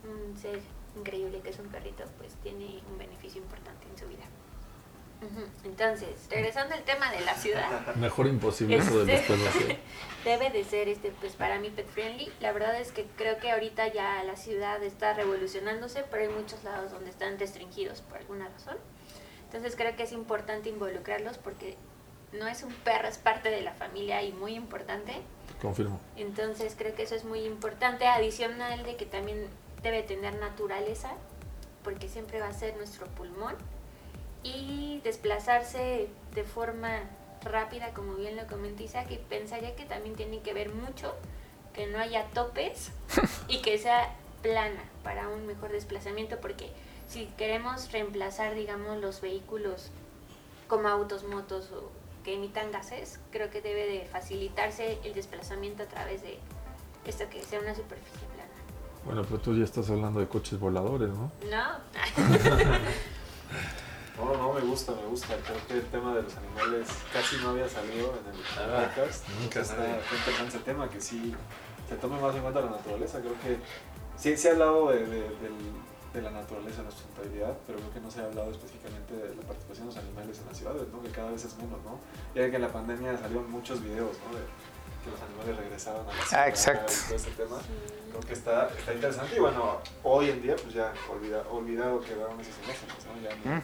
[0.04, 0.60] un ser
[0.96, 4.24] increíble que es un perrito, pues tiene un beneficio importante en su vida.
[5.64, 7.94] Entonces, regresando al tema de la ciudad.
[7.96, 9.78] Mejor imposible eso de los este,
[10.24, 12.32] Debe de ser este, pues para mí pet friendly.
[12.40, 16.64] La verdad es que creo que ahorita ya la ciudad está revolucionándose, pero hay muchos
[16.64, 18.78] lados donde están restringidos por alguna razón.
[19.44, 21.76] Entonces creo que es importante involucrarlos porque
[22.32, 25.12] no es un perro, es parte de la familia y muy importante.
[25.60, 26.00] Confirmo.
[26.16, 29.48] Entonces creo que eso es muy importante, adicional de que también
[29.82, 31.12] debe tener naturaleza,
[31.82, 33.54] porque siempre va a ser nuestro pulmón
[34.42, 37.00] y desplazarse de forma
[37.42, 41.14] rápida, como bien lo comentó Isaac, y pensaría que también tiene que ver mucho
[41.74, 42.90] que no haya topes
[43.48, 46.70] y que sea plana para un mejor desplazamiento, porque
[47.08, 49.90] si queremos reemplazar, digamos, los vehículos
[50.68, 51.90] como autos, motos o
[52.24, 56.38] que emitan gases, creo que debe de facilitarse el desplazamiento a través de
[57.06, 58.29] esto que sea una superficie.
[59.04, 61.30] Bueno, pero tú ya estás hablando de coches voladores, ¿no?
[61.50, 61.80] No.
[64.20, 65.34] No, no, me gusta, me gusta.
[65.44, 69.26] Creo que el tema de los animales casi no había salido en el ah, podcast.
[69.40, 71.34] Nunca está, interesante ese tema, que sí
[71.88, 73.20] se tome más en cuenta la naturaleza.
[73.20, 73.58] Creo que
[74.16, 75.22] sí se ha hablado de, de,
[76.12, 79.42] de, la naturaleza, la sustentabilidad, pero creo que no se ha hablado específicamente de la
[79.42, 81.02] participación de los animales en las ciudades, ¿no?
[81.02, 81.78] que cada vez es menos.
[81.84, 81.98] ¿no?
[82.34, 84.38] Ya que en la pandemia salieron muchos videos ¿no?
[85.04, 86.42] Que los animales regresaban a la ciudad.
[86.42, 86.92] Ah, exacto.
[87.06, 87.56] Todo este tema.
[88.10, 92.40] Creo que está, está interesante y bueno, hoy en día pues ya olvida, olvidado quedaron
[92.40, 92.96] esas imágenes.
[93.06, 93.20] ¿no?
[93.22, 93.62] Ya mm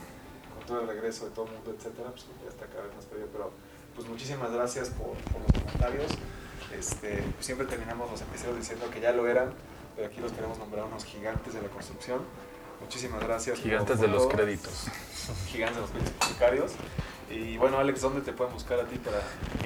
[0.67, 3.29] todo el regreso de todo el mundo, etcétera, pues ya está cada vez más perdido.
[3.33, 3.53] Pero
[3.95, 6.13] pues muchísimas gracias por, por los comentarios.
[6.77, 9.55] Este, pues, siempre terminamos los episodios diciendo que ya lo eran,
[9.95, 12.21] pero aquí los queremos nombrar unos gigantes de la construcción.
[12.81, 13.59] Muchísimas gracias.
[13.59, 14.87] Gigantes de los créditos.
[15.47, 15.91] gigantes de los
[16.37, 16.73] créditos.
[17.31, 19.19] Y bueno, Alex, ¿dónde te pueden buscar a ti para...?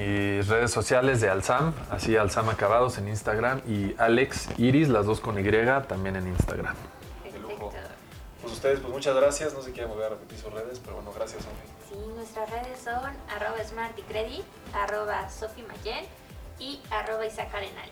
[0.02, 5.20] Y redes sociales de Alzam, así Alzam Acabados en Instagram y Alex Iris, las dos
[5.20, 5.42] con Y,
[5.86, 6.76] también en Instagram
[8.60, 9.54] ustedes, pues muchas gracias.
[9.54, 11.66] No sé si quieren volver a repetir sus redes, pero bueno, gracias, Sofi.
[11.88, 14.44] Sí, nuestras redes son arroba smartycredit,
[14.74, 16.04] arroba Sofi Mayen
[16.58, 17.88] y arroba Isaac Arenal.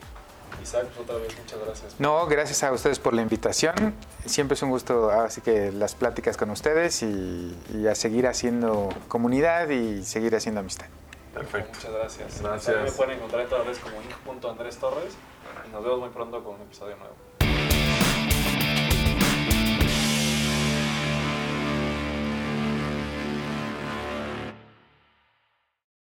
[0.63, 1.95] Isaac, pues, otra vez, muchas gracias.
[1.99, 3.95] No, gracias a ustedes por la invitación.
[4.25, 7.57] Siempre es un gusto, así que las pláticas con ustedes y,
[7.89, 10.87] a seguir haciendo comunidad y seguir haciendo amistad.
[11.33, 11.71] Perfecto.
[11.75, 12.43] Muchas gracias.
[12.43, 12.83] Gracias.
[12.83, 13.95] me pueden encontrar en todas las redes
[14.25, 15.15] como Torres
[15.67, 17.28] y nos vemos muy pronto con un episodio nuevo.